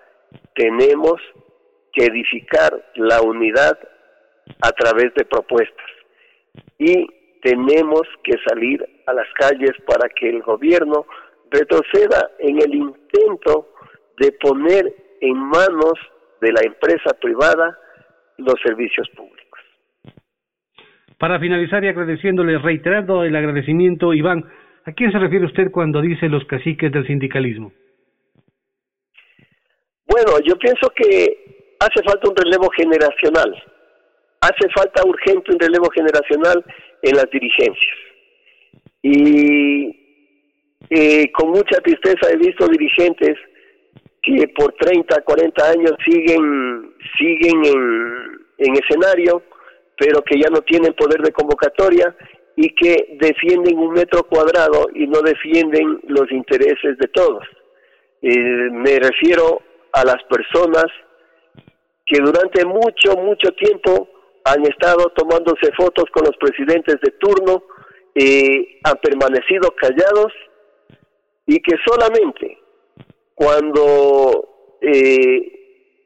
Tenemos 0.56 1.22
que 1.94 2.06
edificar 2.06 2.92
la 2.96 3.22
unidad 3.22 3.78
a 4.62 4.72
través 4.72 5.14
de 5.16 5.26
propuestas 5.26 5.86
y 6.78 7.08
tenemos 7.42 8.02
que 8.24 8.34
salir 8.48 8.86
a 9.06 9.14
las 9.14 9.28
calles 9.38 9.72
para 9.86 10.10
que 10.10 10.30
el 10.30 10.42
gobierno 10.42 11.06
retroceda 11.52 12.32
en 12.40 12.62
el 12.62 12.76
intento 12.76 13.70
de 14.18 14.32
poner 14.34 14.94
en 15.22 15.38
manos 15.38 15.94
de 16.42 16.52
la 16.52 16.62
empresa 16.64 17.14
privada 17.22 17.78
los 18.38 18.56
servicios 18.64 19.08
públicos. 19.16 19.45
Para 21.18 21.40
finalizar 21.40 21.84
y 21.84 21.88
agradeciéndole, 21.88 22.58
reiterando 22.58 23.24
el 23.24 23.36
agradecimiento, 23.36 24.14
Iván, 24.14 24.46
¿A 24.86 24.92
quién 24.92 25.12
se 25.12 25.18
refiere 25.18 25.46
usted 25.46 25.72
cuando 25.72 26.00
dice 26.00 26.30
los 26.30 26.46
caciques 26.46 26.92
del 26.92 27.08
sindicalismo? 27.08 27.74
Bueno, 30.06 30.40
yo 30.46 30.56
pienso 30.58 30.92
que 30.96 31.76
hace 31.80 32.04
falta 32.06 32.30
un 32.30 32.36
relevo 32.36 32.70
generacional. 32.70 33.52
Hace 34.42 34.70
falta 34.76 35.02
urgente 35.04 35.52
un 35.52 35.60
relevo 35.60 35.90
generacional 35.90 36.64
en 37.02 37.16
las 37.16 37.28
dirigencias. 37.32 37.98
Y 39.02 39.88
eh, 40.92 41.32
con 41.32 41.50
mucha 41.50 41.80
tristeza 41.82 42.30
he 42.32 42.38
visto 42.38 42.68
dirigentes 42.68 43.38
que 44.22 44.48
por 44.56 44.72
30, 44.74 45.20
40 45.22 45.70
años 45.72 45.94
siguen, 46.06 46.94
siguen 47.18 47.66
en, 47.66 48.68
en 48.68 48.76
escenario, 48.76 49.42
pero 49.98 50.22
que 50.24 50.40
ya 50.40 50.50
no 50.50 50.62
tienen 50.62 50.94
poder 50.94 51.22
de 51.22 51.32
convocatoria 51.32 52.16
y 52.56 52.74
que 52.76 53.18
defienden 53.20 53.78
un 53.78 53.94
metro 53.94 54.24
cuadrado 54.24 54.88
y 54.94 55.08
no 55.08 55.22
defienden 55.22 56.00
los 56.08 56.32
intereses 56.32 56.98
de 56.98 57.08
todos. 57.14 57.44
Eh, 58.22 58.70
me 58.72 58.98
refiero 59.00 59.62
a 59.92 60.04
las 60.04 60.24
personas 60.24 60.86
que 62.06 62.20
durante 62.20 62.66
mucho, 62.66 63.16
mucho 63.18 63.52
tiempo 63.54 64.10
han 64.46 64.62
estado 64.66 65.12
tomándose 65.16 65.72
fotos 65.76 66.06
con 66.12 66.24
los 66.24 66.38
presidentes 66.38 66.96
de 67.02 67.12
turno, 67.20 67.64
eh, 68.14 68.80
han 68.84 68.96
permanecido 68.98 69.72
callados 69.76 70.32
y 71.48 71.60
que 71.60 71.76
solamente 71.86 72.58
cuando 73.34 74.78
eh, 74.82 75.56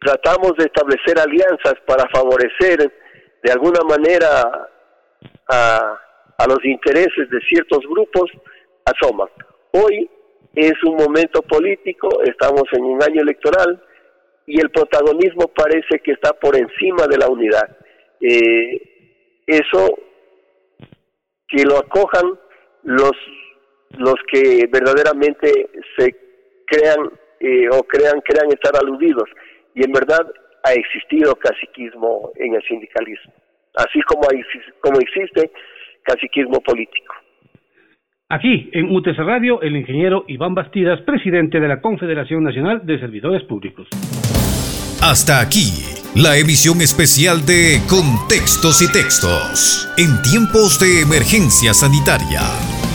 tratamos 0.02 0.54
de 0.58 0.66
establecer 0.66 1.20
alianzas 1.20 1.76
para 1.86 2.10
favorecer 2.10 2.92
de 3.44 3.52
alguna 3.52 3.82
manera 3.88 4.70
a, 5.48 6.00
a 6.38 6.48
los 6.48 6.64
intereses 6.64 7.30
de 7.30 7.40
ciertos 7.42 7.80
grupos, 7.90 8.32
asoman. 8.86 9.30
Hoy 9.72 10.10
es 10.56 10.74
un 10.84 10.96
momento 10.96 11.42
político, 11.42 12.10
estamos 12.24 12.64
en 12.72 12.84
un 12.84 13.02
año 13.04 13.22
electoral 13.22 13.82
y 14.46 14.60
el 14.60 14.72
protagonismo 14.72 15.48
parece 15.50 16.00
que 16.04 16.12
está 16.12 16.34
por 16.34 16.56
encima 16.56 17.06
de 17.08 17.18
la 17.18 17.28
unidad. 17.28 17.78
Eh, 18.20 19.44
eso 19.46 19.98
que 21.48 21.64
lo 21.64 21.78
acojan 21.78 22.38
los 22.84 23.12
los 23.98 24.16
que 24.32 24.68
verdaderamente 24.72 25.70
se 25.98 26.16
crean 26.66 27.12
eh, 27.40 27.68
o 27.72 27.84
crean 27.84 28.22
crean 28.22 28.52
estar 28.52 28.76
aludidos 28.76 29.28
y 29.74 29.84
en 29.84 29.92
verdad 29.92 30.32
ha 30.64 30.74
existido 30.74 31.36
caciquismo 31.36 32.32
en 32.36 32.56
el 32.56 32.62
sindicalismo. 32.64 33.34
Así 33.76 34.02
como 34.02 34.22
hay, 34.30 34.42
como 34.82 35.00
existe 35.00 35.52
caciquismo 36.04 36.60
político. 36.62 37.14
Aquí, 38.30 38.70
en 38.74 38.96
UTC 38.96 39.18
Radio, 39.18 39.62
el 39.62 39.76
ingeniero 39.76 40.24
Iván 40.28 40.54
Bastidas, 40.54 41.02
presidente 41.02 41.60
de 41.60 41.68
la 41.68 41.82
Confederación 41.82 42.44
Nacional 42.44 42.86
de 42.86 43.00
Servidores 43.00 43.44
Públicos. 43.44 43.88
Hasta 45.02 45.42
aquí, 45.42 45.82
la 46.16 46.38
emisión 46.38 46.82
especial 46.82 47.46
de 47.46 47.80
Contextos 47.90 48.82
y 48.84 48.92
Textos, 48.92 49.90
en 49.98 50.22
tiempos 50.22 50.80
de 50.80 51.02
emergencia 51.02 51.74
sanitaria 51.74 52.89